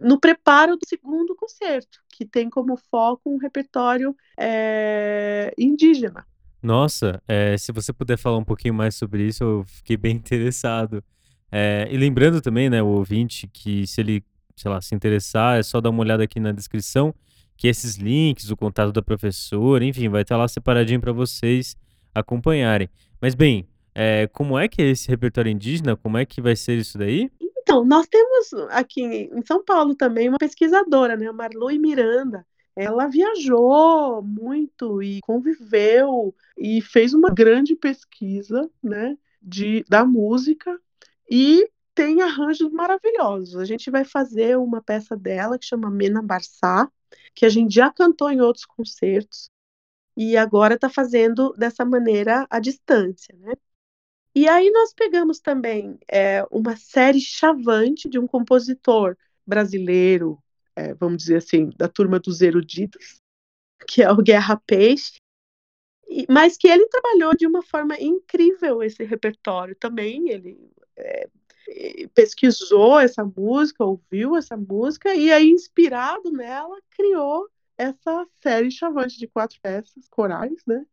no 0.00 0.20
preparo 0.20 0.76
do 0.76 0.86
segundo 0.86 1.34
concerto, 1.34 2.00
que 2.10 2.26
tem 2.26 2.50
como 2.50 2.76
foco 2.76 3.30
um 3.30 3.38
repertório 3.38 4.14
é, 4.38 5.54
indígena. 5.56 6.26
Nossa, 6.62 7.22
é, 7.28 7.56
se 7.58 7.72
você 7.72 7.92
puder 7.92 8.16
falar 8.16 8.38
um 8.38 8.44
pouquinho 8.44 8.74
mais 8.74 8.94
sobre 8.94 9.26
isso, 9.26 9.44
eu 9.44 9.64
fiquei 9.66 9.96
bem 9.96 10.16
interessado. 10.16 11.04
É, 11.52 11.86
e 11.90 11.96
lembrando 11.96 12.40
também, 12.40 12.68
né, 12.68 12.82
o 12.82 12.86
ouvinte, 12.86 13.46
que 13.46 13.86
se 13.86 14.00
ele, 14.00 14.24
sei 14.56 14.70
lá, 14.70 14.80
se 14.80 14.94
interessar, 14.94 15.58
é 15.58 15.62
só 15.62 15.80
dar 15.80 15.90
uma 15.90 16.00
olhada 16.00 16.24
aqui 16.24 16.38
na 16.38 16.52
descrição, 16.52 17.14
que 17.56 17.68
esses 17.68 17.96
links, 17.96 18.50
o 18.50 18.56
contato 18.56 18.92
da 18.92 19.02
professora, 19.02 19.84
enfim, 19.84 20.08
vai 20.08 20.22
estar 20.22 20.36
lá 20.36 20.48
separadinho 20.48 21.00
para 21.00 21.12
vocês 21.12 21.76
acompanharem. 22.14 22.88
Mas 23.20 23.34
bem, 23.34 23.68
é, 23.94 24.28
como 24.32 24.58
é 24.58 24.68
que 24.68 24.82
é 24.82 24.90
esse 24.90 25.08
repertório 25.08 25.50
indígena? 25.50 25.96
Como 25.96 26.18
é 26.18 26.24
que 26.24 26.40
vai 26.40 26.56
ser 26.56 26.76
isso 26.76 26.98
daí? 26.98 27.30
Então, 27.40 27.84
nós 27.84 28.06
temos 28.06 28.52
aqui 28.70 29.02
em 29.02 29.42
São 29.46 29.64
Paulo 29.64 29.94
também 29.94 30.28
uma 30.28 30.38
pesquisadora, 30.38 31.16
né, 31.16 31.28
a 31.28 31.32
Marlui 31.32 31.78
Miranda, 31.78 32.44
ela 32.76 33.06
viajou 33.06 34.20
muito 34.22 35.02
e 35.02 35.20
conviveu 35.20 36.34
e 36.58 36.82
fez 36.82 37.14
uma 37.14 37.30
grande 37.30 37.76
pesquisa, 37.76 38.68
né, 38.82 39.16
de, 39.40 39.84
da 39.88 40.04
música 40.04 40.76
e 41.30 41.68
tem 41.94 42.22
arranjos 42.22 42.70
maravilhosos. 42.70 43.56
A 43.56 43.64
gente 43.64 43.90
vai 43.90 44.04
fazer 44.04 44.56
uma 44.58 44.82
peça 44.82 45.16
dela 45.16 45.58
que 45.58 45.66
chama 45.66 45.90
Mena 45.90 46.22
Barçá, 46.22 46.90
que 47.34 47.46
a 47.46 47.48
gente 47.48 47.74
já 47.74 47.92
cantou 47.92 48.30
em 48.30 48.40
outros 48.40 48.64
concertos 48.64 49.48
e 50.16 50.36
agora 50.36 50.74
está 50.74 50.88
fazendo 50.88 51.52
dessa 51.54 51.84
maneira 51.84 52.46
à 52.50 52.60
distância, 52.60 53.34
né? 53.38 53.54
E 54.34 54.48
aí 54.48 54.70
nós 54.70 54.92
pegamos 54.92 55.38
também 55.38 55.98
é, 56.10 56.44
uma 56.50 56.76
série 56.76 57.20
chavante 57.20 58.08
de 58.08 58.18
um 58.18 58.26
compositor 58.26 59.16
brasileiro 59.46 60.42
é, 60.76 60.94
vamos 60.94 61.18
dizer 61.18 61.36
assim, 61.36 61.70
da 61.76 61.88
turma 61.88 62.18
dos 62.18 62.40
eruditos, 62.40 63.20
que 63.88 64.02
é 64.02 64.10
o 64.10 64.16
Guerra 64.16 64.60
Peixe, 64.66 65.14
mas 66.28 66.56
que 66.56 66.68
ele 66.68 66.86
trabalhou 66.86 67.34
de 67.36 67.46
uma 67.46 67.62
forma 67.62 67.98
incrível 67.98 68.82
esse 68.82 69.04
repertório 69.04 69.74
também. 69.76 70.28
Ele 70.28 70.70
é, 70.96 71.28
pesquisou 72.14 73.00
essa 73.00 73.24
música, 73.24 73.84
ouviu 73.84 74.36
essa 74.36 74.56
música, 74.56 75.14
e 75.14 75.32
aí, 75.32 75.50
inspirado 75.50 76.30
nela, 76.30 76.78
criou 76.90 77.48
essa 77.76 78.26
série 78.42 78.70
chavante 78.70 79.18
de 79.18 79.26
quatro 79.26 79.58
peças 79.60 80.08
corais, 80.08 80.62
né? 80.66 80.84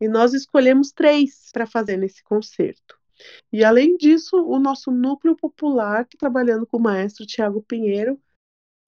E 0.00 0.08
nós 0.08 0.34
escolhemos 0.34 0.90
três 0.90 1.50
para 1.52 1.66
fazer 1.66 1.96
nesse 1.96 2.22
concerto. 2.24 2.98
E 3.52 3.62
além 3.62 3.96
disso, 3.96 4.36
o 4.36 4.58
nosso 4.58 4.90
núcleo 4.90 5.36
popular, 5.36 6.04
tá 6.04 6.16
trabalhando 6.18 6.66
com 6.66 6.76
o 6.76 6.82
maestro 6.82 7.24
Tiago 7.24 7.62
Pinheiro, 7.62 8.18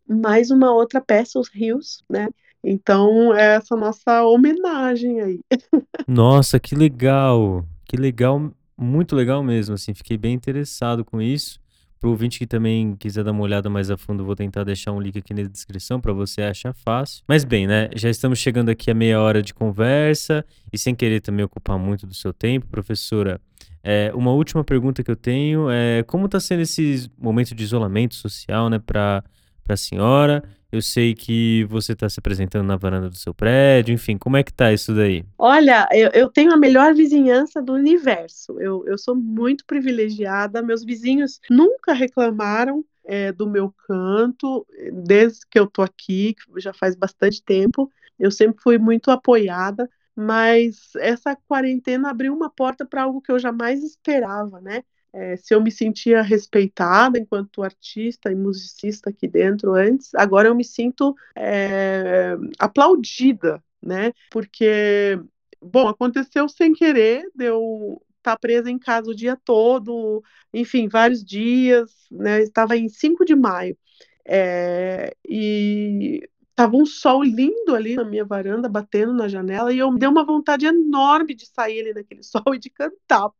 mais 0.07 0.51
uma 0.51 0.73
outra 0.73 1.01
peça, 1.01 1.39
Os 1.39 1.49
Rios, 1.49 2.05
né? 2.11 2.29
Então, 2.63 3.35
é 3.35 3.57
essa 3.57 3.77
nossa 3.77 4.25
homenagem 4.25 5.21
aí. 5.21 5.41
Nossa, 6.09 6.59
que 6.59 6.75
legal! 6.75 7.65
Que 7.87 7.97
legal, 7.97 8.51
muito 8.77 9.15
legal 9.15 9.43
mesmo, 9.43 9.75
assim, 9.75 9.95
fiquei 9.95 10.17
bem 10.17 10.35
interessado 10.35 11.05
com 11.05 11.21
isso. 11.21 11.61
Para 12.01 12.09
o 12.09 12.11
ouvinte 12.11 12.39
que 12.39 12.47
também 12.47 12.95
quiser 12.97 13.25
dar 13.25 13.31
uma 13.31 13.43
olhada 13.43 13.71
mais 13.71 13.91
a 13.91 13.97
fundo, 13.97 14.25
vou 14.27 14.37
tentar 14.37 14.63
deixar 14.63 14.93
um 14.93 15.01
link 15.01 15.19
aqui 15.19 15.33
na 15.33 15.43
descrição 15.43 15.99
para 15.99 16.13
você 16.13 16.43
achar 16.43 16.75
fácil. 16.75 17.25
Mas 17.27 17.45
bem, 17.45 17.67
né? 17.67 17.89
Já 17.97 18.11
estamos 18.11 18.39
chegando 18.39 18.69
aqui 18.69 18.91
a 18.91 18.95
meia 18.95 19.19
hora 19.19 19.43
de 19.43 19.55
conversa 19.55 20.45
e 20.71 20.77
sem 20.77 20.95
querer 20.95 21.21
também 21.21 21.47
ocupar 21.47 21.79
muito 21.79 22.07
do 22.07 22.13
seu 22.13 22.31
tempo, 22.31 22.67
professora. 22.67 23.41
É, 23.83 24.13
uma 24.15 24.33
última 24.33 24.63
pergunta 24.63 25.03
que 25.03 25.11
eu 25.11 25.17
tenho 25.17 25.71
é 25.71 26.03
como 26.03 26.27
está 26.27 26.39
sendo 26.39 26.61
esse 26.61 27.11
momento 27.19 27.55
de 27.55 27.65
isolamento 27.65 28.15
social, 28.15 28.69
né, 28.69 28.79
para 28.79 29.25
a 29.67 29.77
senhora? 29.77 30.45
Eu 30.75 30.83
sei 30.83 31.15
que 31.15 31.63
você 31.71 31.93
está 31.93 32.09
se 32.09 32.19
apresentando 32.19 32.67
na 32.67 32.75
varanda 32.75 33.09
do 33.09 33.15
seu 33.15 33.33
prédio, 33.33 33.95
enfim, 33.95 34.19
como 34.19 34.37
é 34.37 34.43
que 34.43 34.53
tá 34.53 34.73
isso 34.73 34.93
daí? 34.93 35.25
Olha, 35.39 35.89
eu, 35.93 36.11
eu 36.13 36.29
tenho 36.29 36.53
a 36.53 36.57
melhor 36.57 36.93
vizinhança 36.93 37.63
do 37.63 37.75
universo. 37.75 38.61
Eu, 38.61 38.85
eu 38.85 38.99
sou 38.99 39.15
muito 39.15 39.65
privilegiada. 39.67 40.61
Meus 40.63 40.85
vizinhos 40.85 41.41
nunca 41.49 41.93
reclamaram 41.93 42.85
é, 43.05 43.31
do 43.31 43.49
meu 43.49 43.73
canto, 43.87 44.67
desde 44.93 45.47
que 45.49 45.61
eu 45.61 45.69
tô 45.69 45.81
aqui, 45.81 46.35
que 46.35 46.61
já 46.61 46.75
faz 46.75 46.97
bastante 46.97 47.41
tempo. 47.41 47.89
Eu 48.19 48.33
sempre 48.33 48.61
fui 48.61 48.77
muito 48.77 49.13
apoiada, 49.13 49.89
mas 50.17 50.91
essa 50.97 51.37
quarentena 51.47 52.11
abriu 52.11 52.35
uma 52.35 52.51
porta 52.51 52.85
para 52.85 53.05
algo 53.05 53.21
que 53.21 53.31
eu 53.31 53.39
jamais 53.39 53.81
esperava, 53.81 54.61
né? 54.61 54.83
É, 55.15 55.37
se 55.37 55.55
eu 55.55 55.61
me 55.63 55.71
sentia 55.71 56.23
respeitada 56.23 57.19
enquanto 57.19 57.63
artista 57.63 58.33
e 58.33 58.35
musicista 58.35 59.11
aqui 59.11 59.29
dentro 59.29 59.73
antes, 59.75 60.13
agora 60.17 60.49
eu 60.49 60.55
me 60.57 60.65
sinto 60.65 61.15
é, 61.37 62.37
aplaudida, 62.59 63.63
né? 63.81 64.13
Porque, 64.31 65.21
bom, 65.63 65.87
aconteceu 65.87 66.49
sem 66.49 66.73
querer, 66.73 67.31
deu 67.33 68.03
estar 68.19 68.33
tá 68.33 68.37
presa 68.37 68.69
em 68.69 68.79
casa 68.79 69.09
o 69.11 69.15
dia 69.15 69.39
todo, 69.45 70.21
enfim, 70.53 70.89
vários 70.89 71.25
dias, 71.25 71.93
né? 72.11 72.43
Estava 72.43 72.77
em 72.77 72.89
5 72.89 73.25
de 73.25 73.37
maio. 73.37 73.79
É, 74.27 75.15
e 75.29 76.29
Tava 76.55 76.77
um 76.77 76.87
sol 76.87 77.25
lindo 77.25 77.75
ali 77.75 77.97
na 77.97 78.05
minha 78.05 78.25
varanda, 78.25 78.69
batendo 78.69 79.13
na 79.13 79.27
janela, 79.27 79.73
e 79.73 79.79
eu 79.79 79.91
me 79.91 79.99
dei 79.99 80.09
uma 80.09 80.25
vontade 80.25 80.65
enorme 80.65 81.35
de 81.35 81.47
sair 81.47 81.81
ali 81.81 81.95
naquele 81.95 82.23
sol 82.25 82.55
e 82.55 82.59
de 82.59 82.71
cantar 82.71 83.31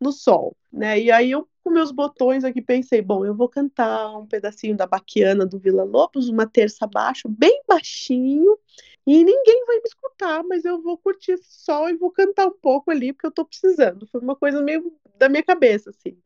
no 0.00 0.12
sol, 0.12 0.56
né? 0.72 0.98
E 1.00 1.10
aí 1.10 1.30
eu 1.30 1.48
com 1.62 1.70
meus 1.70 1.92
botões 1.92 2.42
aqui 2.42 2.62
pensei, 2.62 3.02
bom, 3.02 3.24
eu 3.24 3.34
vou 3.34 3.48
cantar 3.48 4.16
um 4.18 4.26
pedacinho 4.26 4.76
da 4.76 4.86
Baquiana 4.86 5.44
do 5.46 5.58
Vila 5.58 5.84
Lobos, 5.84 6.28
uma 6.28 6.46
terça 6.46 6.84
abaixo, 6.86 7.28
bem 7.28 7.62
baixinho, 7.68 8.58
e 9.06 9.24
ninguém 9.24 9.64
vai 9.66 9.76
me 9.76 9.82
escutar, 9.84 10.42
mas 10.44 10.64
eu 10.64 10.80
vou 10.82 10.96
curtir 10.98 11.32
esse 11.32 11.52
sol 11.62 11.88
e 11.88 11.96
vou 11.96 12.10
cantar 12.10 12.46
um 12.46 12.58
pouco 12.58 12.90
ali 12.90 13.12
porque 13.12 13.26
eu 13.26 13.30
tô 13.30 13.44
precisando. 13.44 14.06
Foi 14.06 14.20
uma 14.20 14.36
coisa 14.36 14.62
meio 14.62 14.92
da 15.18 15.28
minha 15.28 15.42
cabeça 15.42 15.90
assim. 15.90 16.16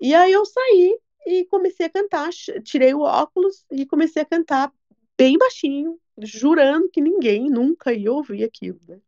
E 0.00 0.14
aí 0.14 0.32
eu 0.32 0.44
saí 0.44 0.98
e 1.26 1.44
comecei 1.46 1.86
a 1.86 1.90
cantar, 1.90 2.30
tirei 2.62 2.92
o 2.94 3.00
óculos 3.00 3.64
e 3.70 3.86
comecei 3.86 4.22
a 4.22 4.26
cantar 4.26 4.72
bem 5.16 5.38
baixinho, 5.38 5.98
jurando 6.18 6.90
que 6.90 7.00
ninguém 7.00 7.48
nunca 7.48 7.92
ia 7.92 8.12
ouvir 8.12 8.44
aquilo, 8.44 8.80
né? 8.88 9.00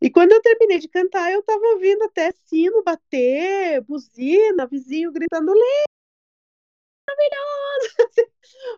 E 0.00 0.10
quando 0.10 0.32
eu 0.32 0.42
terminei 0.42 0.78
de 0.78 0.88
cantar, 0.88 1.32
eu 1.32 1.42
tava 1.42 1.64
ouvindo 1.74 2.02
até 2.04 2.30
sino 2.44 2.82
bater, 2.82 3.80
buzina, 3.82 4.66
vizinho 4.66 5.12
gritando, 5.12 5.52
maravilhosa! 7.06 7.96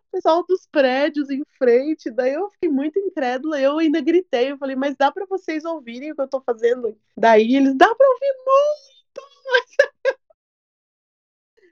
O 0.08 0.10
pessoal 0.12 0.44
dos 0.46 0.66
prédios 0.66 1.30
em 1.30 1.42
frente, 1.58 2.10
daí 2.10 2.34
eu 2.34 2.50
fiquei 2.50 2.68
muito 2.68 2.98
incrédula, 2.98 3.60
eu 3.60 3.78
ainda 3.78 4.00
gritei, 4.00 4.52
eu 4.52 4.58
falei, 4.58 4.76
mas 4.76 4.96
dá 4.96 5.12
para 5.12 5.26
vocês 5.26 5.64
ouvirem 5.64 6.12
o 6.12 6.14
que 6.16 6.22
eu 6.22 6.28
tô 6.28 6.40
fazendo? 6.40 6.98
Daí 7.16 7.54
eles, 7.56 7.74
dá 7.76 7.94
para 7.94 8.08
ouvir 8.10 8.34
muito! 8.46 9.22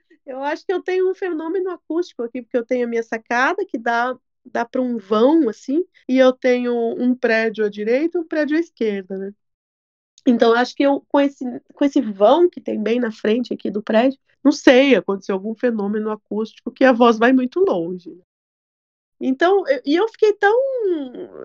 eu 0.25 0.43
acho 0.43 0.65
que 0.65 0.73
eu 0.73 0.81
tenho 0.81 1.09
um 1.09 1.15
fenômeno 1.15 1.69
acústico 1.71 2.23
aqui, 2.23 2.41
porque 2.41 2.57
eu 2.57 2.65
tenho 2.65 2.85
a 2.85 2.89
minha 2.89 3.03
sacada 3.03 3.65
que 3.65 3.77
dá 3.77 4.17
dá 4.51 4.65
para 4.65 4.81
um 4.81 4.97
vão 4.97 5.49
assim, 5.49 5.85
e 6.07 6.17
eu 6.17 6.33
tenho 6.33 6.73
um 6.97 7.15
prédio 7.15 7.65
à 7.65 7.69
direita 7.69 8.17
e 8.17 8.21
um 8.21 8.27
prédio 8.27 8.57
à 8.57 8.59
esquerda, 8.59 9.17
né? 9.17 9.33
Então, 10.27 10.53
acho 10.53 10.75
que 10.75 10.83
eu, 10.83 11.05
com 11.07 11.19
esse, 11.21 11.45
com 11.73 11.85
esse 11.85 12.01
vão 12.01 12.49
que 12.49 12.59
tem 12.59 12.81
bem 12.81 12.99
na 12.99 13.11
frente 13.11 13.53
aqui 13.53 13.71
do 13.71 13.81
prédio, 13.81 14.19
não 14.43 14.51
sei, 14.51 14.95
aconteceu 14.95 15.35
algum 15.35 15.55
fenômeno 15.55 16.11
acústico 16.11 16.71
que 16.71 16.83
a 16.83 16.91
voz 16.91 17.17
vai 17.17 17.31
muito 17.31 17.59
longe. 17.61 18.09
Né? 18.09 18.21
Então, 19.19 19.67
eu, 19.67 19.81
e 19.85 19.95
eu 19.95 20.07
fiquei 20.09 20.33
tão, 20.33 20.55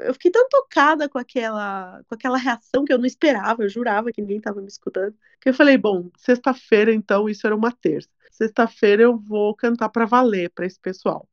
eu 0.01 0.13
fiquei 0.13 0.31
tão 0.31 0.47
tocada 0.49 1.09
com 1.09 1.19
aquela, 1.19 2.03
com 2.07 2.15
aquela 2.15 2.37
reação 2.37 2.85
que 2.85 2.93
eu 2.93 2.99
não 2.99 3.07
esperava, 3.07 3.63
eu 3.63 3.69
jurava 3.69 4.13
que 4.13 4.21
ninguém 4.21 4.39
estava 4.39 4.61
me 4.61 4.69
escutando, 4.69 5.17
que 5.41 5.49
eu 5.49 5.55
falei, 5.55 5.79
bom, 5.79 6.11
sexta-feira 6.19 6.93
então, 6.93 7.29
isso 7.29 7.47
era 7.47 7.57
uma 7.57 7.73
terça. 7.73 8.09
Sexta-feira 8.31 9.03
eu 9.03 9.17
vou 9.19 9.55
cantar 9.55 9.89
para 9.89 10.05
valer 10.07 10.51
para 10.51 10.67
esse 10.67 10.79
pessoal. 10.81 11.29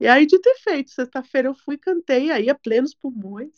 E 0.00 0.06
aí, 0.08 0.26
de 0.26 0.38
ter 0.40 0.54
feito, 0.56 0.90
sexta-feira 0.90 1.48
eu 1.48 1.54
fui 1.54 1.76
cantei 1.78 2.30
aí 2.30 2.48
a 2.50 2.54
plenos 2.54 2.94
pulmões. 2.94 3.52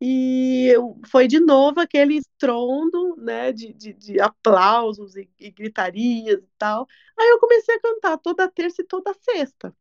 E 0.00 0.72
foi 1.10 1.28
de 1.28 1.40
novo 1.40 1.80
aquele 1.80 2.16
estrondo, 2.16 3.16
né, 3.18 3.52
de, 3.52 3.72
de, 3.74 3.92
de 3.92 4.20
aplausos 4.20 5.14
e, 5.16 5.30
e, 5.38 5.50
gritarias 5.50 6.40
e 6.42 6.48
tal. 6.58 6.86
Aí 7.18 7.28
eu 7.30 7.38
comecei 7.38 7.74
a 7.76 7.80
cantar 7.80 8.18
toda 8.18 8.48
terça 8.50 8.82
e 8.82 8.86
toda 8.86 9.14
sexta. 9.14 9.74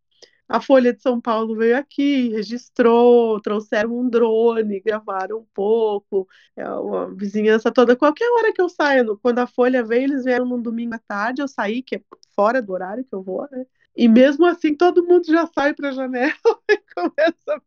A 0.48 0.62
Folha 0.62 0.94
de 0.94 1.02
São 1.02 1.22
Paulo 1.22 1.56
veio 1.56 1.78
aqui, 1.78 2.30
registrou, 2.30 3.40
trouxeram 3.42 3.98
um 4.00 4.10
drone, 4.10 4.80
gravaram 4.82 5.40
um 5.40 5.46
pouco, 5.54 6.28
é, 6.56 6.64
a 6.64 7.06
vizinhança 7.16 7.72
toda. 7.72 7.96
Qualquer 7.96 8.30
hora 8.32 8.54
que 8.54 8.62
eu 8.62 8.70
saio, 8.70 9.18
quando 9.20 9.40
a 9.40 9.48
Folha 9.48 9.84
veio, 9.84 10.04
eles 10.06 10.26
vieram 10.26 10.46
num 10.46 10.62
domingo 10.62 10.96
à 10.96 11.00
tarde, 11.00 11.42
eu 11.42 11.48
saí, 11.48 11.84
que 11.84 11.98
é 11.98 12.04
fora 12.36 12.62
do 12.62 12.74
horário 12.74 13.06
que 13.06 13.14
eu 13.16 13.24
vou, 13.24 13.48
né? 13.52 13.66
E 14.00 14.08
mesmo 14.08 14.46
assim, 14.46 14.74
todo 14.74 15.06
mundo 15.06 15.26
já 15.26 15.46
sai 15.48 15.74
para 15.74 15.90
a 15.90 15.92
janela 15.92 16.32
e 16.72 16.78
começa 16.96 17.62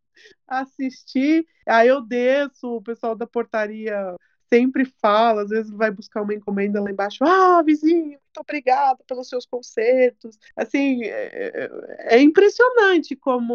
a 0.49 0.61
assistir. 0.61 1.47
Aí 1.67 1.89
eu 1.89 2.01
desço, 2.01 2.69
o 2.69 2.83
pessoal 2.83 3.15
da 3.15 3.27
portaria 3.27 4.17
sempre 4.49 4.87
fala, 5.01 5.43
às 5.43 5.51
vezes 5.51 5.71
vai 5.71 5.91
buscar 5.91 6.23
uma 6.23 6.33
encomenda 6.33 6.81
lá 6.81 6.91
embaixo, 6.91 7.23
ah, 7.23 7.63
vizinho, 7.63 8.19
muito 8.33 8.41
obrigada 8.41 9.03
pelos 9.07 9.29
seus 9.29 9.45
concertos. 9.45 10.39
Assim, 10.57 11.05
é, 11.05 11.71
é, 11.99 12.21
impressionante 12.21 13.15
como 13.15 13.55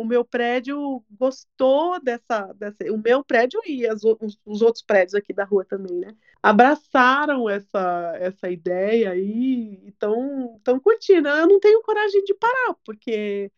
o 0.00 0.04
meu 0.04 0.24
prédio 0.24 1.04
gostou 1.10 2.00
dessa, 2.00 2.52
dessa 2.54 2.90
o 2.90 2.96
meu 2.96 3.22
prédio 3.22 3.60
e 3.66 3.86
as, 3.86 4.02
os, 4.02 4.38
os, 4.46 4.62
outros 4.62 4.82
prédios 4.82 5.14
aqui 5.14 5.34
da 5.34 5.44
rua 5.44 5.64
também, 5.64 5.98
né? 5.98 6.14
Abraçaram 6.44 7.48
essa, 7.48 8.18
essa 8.20 8.50
ideia 8.50 9.16
e 9.16 9.88
estão 9.88 10.60
curtindo. 10.82 11.26
Eu 11.26 11.48
não 11.48 11.58
tenho 11.58 11.80
coragem 11.80 12.22
de 12.22 12.34
parar, 12.34 12.74
porque 12.84 13.50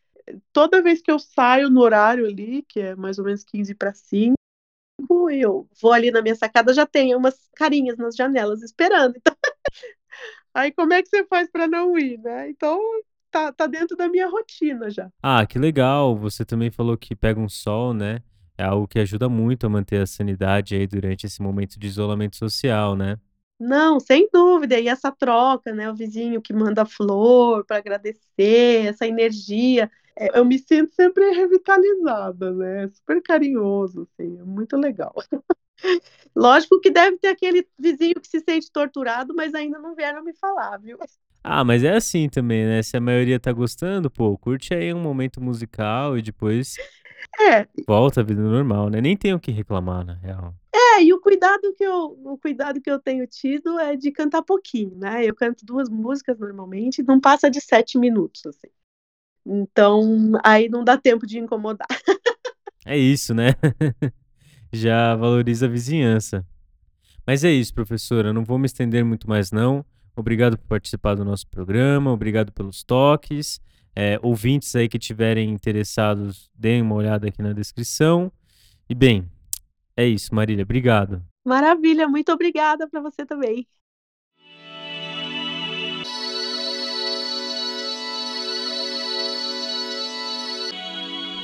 toda 0.53 0.81
vez 0.81 1.03
que 1.03 1.11
eu 1.11 1.19
saio 1.19 1.69
no 1.69 1.81
horário 1.81 2.27
ali, 2.27 2.63
que 2.63 2.79
é 2.79 2.95
mais 2.95 3.19
ou 3.19 3.25
menos 3.25 3.43
15 3.43 3.75
para 3.75 3.93
5, 3.93 4.37
eu 5.33 5.69
vou 5.83 5.93
ali 5.93 6.13
na 6.13 6.23
minha 6.23 6.37
sacada, 6.37 6.73
já 6.73 6.87
tem 6.87 7.13
umas 7.17 7.49
carinhas 7.57 7.99
nas 7.99 8.15
janelas 8.15 8.63
esperando. 8.63 9.17
Então... 9.21 9.35
Aí 10.55 10.71
como 10.73 10.95
é 10.95 11.03
que 11.03 11.09
você 11.09 11.25
faz 11.25 11.51
para 11.51 11.67
não 11.67 11.99
ir, 11.99 12.19
né? 12.19 12.49
Então 12.49 12.81
tá, 13.33 13.53
tá 13.53 13.67
dentro 13.67 13.97
da 13.97 14.09
minha 14.09 14.29
rotina 14.29 14.89
já. 14.89 15.11
Ah, 15.21 15.45
que 15.45 15.59
legal. 15.59 16.17
Você 16.17 16.45
também 16.45 16.71
falou 16.71 16.97
que 16.97 17.17
pega 17.17 17.41
um 17.41 17.49
sol, 17.49 17.93
né? 17.93 18.23
É 18.59 18.65
algo 18.65 18.89
que 18.89 18.99
ajuda 18.99 19.29
muito 19.29 19.67
a 19.67 19.69
manter 19.71 20.01
a 20.03 20.07
sanidade 20.07 20.75
aí 20.75 20.87
durante 20.87 21.27
esse 21.27 21.43
momento 21.43 21.79
de 21.79 21.87
isolamento 21.87 22.37
social, 22.37 22.97
né? 22.97 23.19
Não, 23.59 23.99
sem 24.01 24.29
dúvida. 24.33 24.79
E 24.79 24.89
essa 24.89 25.11
troca, 25.11 25.73
né? 25.75 25.91
O 25.91 25.95
vizinho 25.95 26.43
que 26.43 26.53
manda 26.53 26.85
flor 26.85 27.65
para 27.65 27.79
agradecer, 27.79 28.87
essa 28.87 29.07
energia. 29.07 29.91
É, 30.19 30.39
eu 30.39 30.45
me 30.45 30.59
sinto 30.59 30.95
sempre 30.95 31.31
revitalizada, 31.33 32.53
né? 32.53 32.89
Super 32.89 33.23
carinhoso, 33.23 34.03
assim, 34.03 34.39
é 34.39 34.45
muito 34.45 34.77
legal. 34.77 35.15
Lógico 36.35 36.81
que 36.81 36.91
deve 36.91 37.19
ter 37.19 37.29
aquele 37.29 37.67
vizinho 37.79 38.15
que 38.21 38.29
se 38.29 38.41
sente 38.41 38.71
torturado, 38.71 39.35
mas 39.35 39.55
ainda 39.55 39.79
não 39.79 39.95
vieram 39.95 40.23
me 40.23 40.35
falar, 40.35 40.79
viu? 40.79 40.99
Ah, 41.43 41.63
mas 41.65 41.85
é 41.85 41.95
assim 41.95 42.29
também, 42.29 42.67
né? 42.67 42.83
Se 42.83 42.97
a 42.97 43.01
maioria 43.01 43.39
tá 43.39 43.53
gostando, 43.53 44.11
pô, 44.11 44.37
curte 44.37 44.75
aí 44.75 44.93
um 44.93 45.01
momento 45.01 45.41
musical 45.41 46.19
e 46.19 46.23
depois 46.23 46.75
é. 47.41 47.67
volta 47.87 48.21
à 48.21 48.25
vida 48.25 48.43
normal, 48.43 48.89
né? 48.91 49.01
Nem 49.01 49.17
tenho 49.17 49.37
o 49.37 49.41
que 49.41 49.51
reclamar, 49.51 50.05
na 50.05 50.15
real. 50.15 50.55
É, 50.75 51.03
e 51.03 51.13
o 51.13 51.21
cuidado 51.21 51.75
que 51.75 51.85
eu, 51.85 52.19
o 52.25 52.39
cuidado 52.39 52.81
que 52.81 52.91
eu 52.91 52.99
tenho 52.99 53.27
tido 53.27 53.79
é 53.79 53.97
de 53.97 54.11
cantar 54.11 54.43
pouquinho, 54.43 54.97
né? 54.97 55.25
Eu 55.25 55.35
canto 55.35 55.65
duas 55.65 55.89
músicas 55.89 56.39
normalmente, 56.39 57.03
não 57.03 57.21
passa 57.21 57.51
de 57.51 57.61
sete 57.61 57.99
minutos, 57.99 58.45
assim. 58.47 58.69
Então, 59.45 60.33
aí 60.45 60.69
não 60.69 60.83
dá 60.83 60.97
tempo 60.97 61.27
de 61.27 61.39
incomodar. 61.39 61.87
É 62.89 62.97
isso, 62.97 63.35
né? 63.35 63.49
Já 64.73 65.17
valoriza 65.17 65.67
a 65.67 65.69
vizinhança. 65.69 66.47
Mas 67.27 67.43
é 67.43 67.51
isso, 67.51 67.75
professora. 67.75 68.33
Não 68.33 68.45
vou 68.45 68.61
me 68.61 68.67
estender 68.67 69.05
muito 69.05 69.29
mais, 69.29 69.51
não. 69.51 69.85
Obrigado 70.15 70.57
por 70.57 70.69
participar 70.69 71.17
do 71.17 71.25
nosso 71.25 71.49
programa, 71.49 72.13
obrigado 72.13 72.53
pelos 72.53 72.85
toques. 72.85 73.61
É, 73.99 74.21
ouvintes 74.23 74.77
aí 74.77 74.91
que 74.91 74.99
tiverem 74.99 75.51
interessados, 75.51 76.51
deem 76.55 76.83
uma 76.83 76.95
olhada 76.95 77.29
aqui 77.29 77.41
na 77.41 77.55
descrição. 77.55 78.31
E 78.89 78.95
bem, 78.95 79.27
é 79.97 80.07
isso, 80.07 80.35
Marília. 80.35 80.65
Obrigado. 80.65 81.23
Maravilha, 81.43 82.07
muito 82.07 82.31
obrigada 82.31 82.87
para 82.87 83.01
você 83.01 83.25
também. 83.25 83.67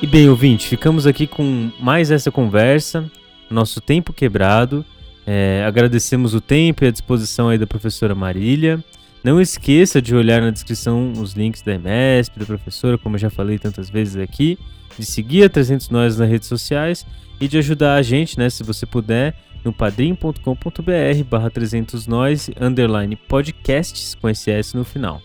E 0.03 0.05
bem, 0.05 0.29
ouvinte, 0.29 0.67
ficamos 0.67 1.07
aqui 1.07 1.25
com 1.25 1.71
mais 1.79 2.11
essa 2.11 2.29
conversa, 2.29 3.09
nosso 3.49 3.79
tempo 3.79 4.11
quebrado. 4.11 4.85
É, 5.25 5.63
agradecemos 5.65 6.33
o 6.33 6.41
tempo 6.41 6.83
e 6.83 6.87
a 6.87 6.91
disposição 6.91 7.47
aí 7.47 7.57
da 7.57 7.65
professora 7.65 8.13
Marília. 8.13 8.83
Não 9.23 9.39
esqueça 9.39 10.01
de 10.01 10.13
olhar 10.13 10.41
na 10.41 10.49
descrição 10.49 11.13
os 11.13 11.31
links 11.31 11.61
da 11.61 11.73
MSP, 11.73 12.39
da 12.39 12.45
professora, 12.45 12.97
como 12.97 13.15
eu 13.15 13.19
já 13.19 13.29
falei 13.29 13.57
tantas 13.57 13.89
vezes 13.89 14.17
aqui, 14.17 14.59
de 14.99 15.05
seguir 15.05 15.45
a 15.45 15.49
300 15.49 15.89
Nós 15.89 16.17
nas 16.17 16.29
redes 16.29 16.47
sociais 16.47 17.05
e 17.39 17.47
de 17.47 17.57
ajudar 17.57 17.95
a 17.95 18.01
gente, 18.01 18.37
né, 18.37 18.49
se 18.49 18.63
você 18.63 18.85
puder, 18.85 19.33
no 19.63 19.71
padrim.com.br 19.71 21.23
barra 21.29 21.49
300 21.49 22.05
Nós, 22.05 22.49
underline 22.59 23.15
podcasts, 23.15 24.13
com 24.13 24.29
esse 24.29 24.51
S 24.51 24.75
no 24.75 24.83
final. 24.83 25.21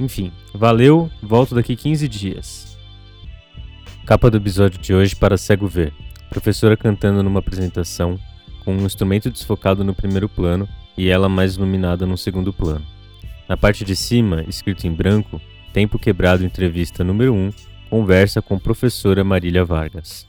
Enfim, 0.00 0.32
valeu, 0.52 1.08
volto 1.22 1.54
daqui 1.54 1.76
15 1.76 2.08
dias. 2.08 2.76
Capa 4.04 4.28
do 4.28 4.36
episódio 4.36 4.80
de 4.80 4.92
hoje 4.92 5.14
para 5.14 5.38
cego 5.38 5.68
ver. 5.68 5.92
Professora 6.28 6.76
cantando 6.76 7.22
numa 7.22 7.38
apresentação, 7.38 8.18
com 8.64 8.74
um 8.74 8.84
instrumento 8.84 9.30
desfocado 9.30 9.84
no 9.84 9.94
primeiro 9.94 10.28
plano 10.28 10.68
e 10.98 11.08
ela 11.08 11.28
mais 11.28 11.54
iluminada 11.54 12.04
no 12.04 12.18
segundo 12.18 12.52
plano. 12.52 12.91
Na 13.52 13.56
parte 13.58 13.84
de 13.84 13.94
cima, 13.94 14.42
escrito 14.48 14.86
em 14.86 14.90
branco, 14.90 15.38
Tempo 15.74 15.98
Quebrado 15.98 16.42
Entrevista 16.42 17.04
número 17.04 17.34
1, 17.34 17.52
conversa 17.90 18.40
com 18.40 18.58
professora 18.58 19.22
Marília 19.22 19.62
Vargas. 19.62 20.26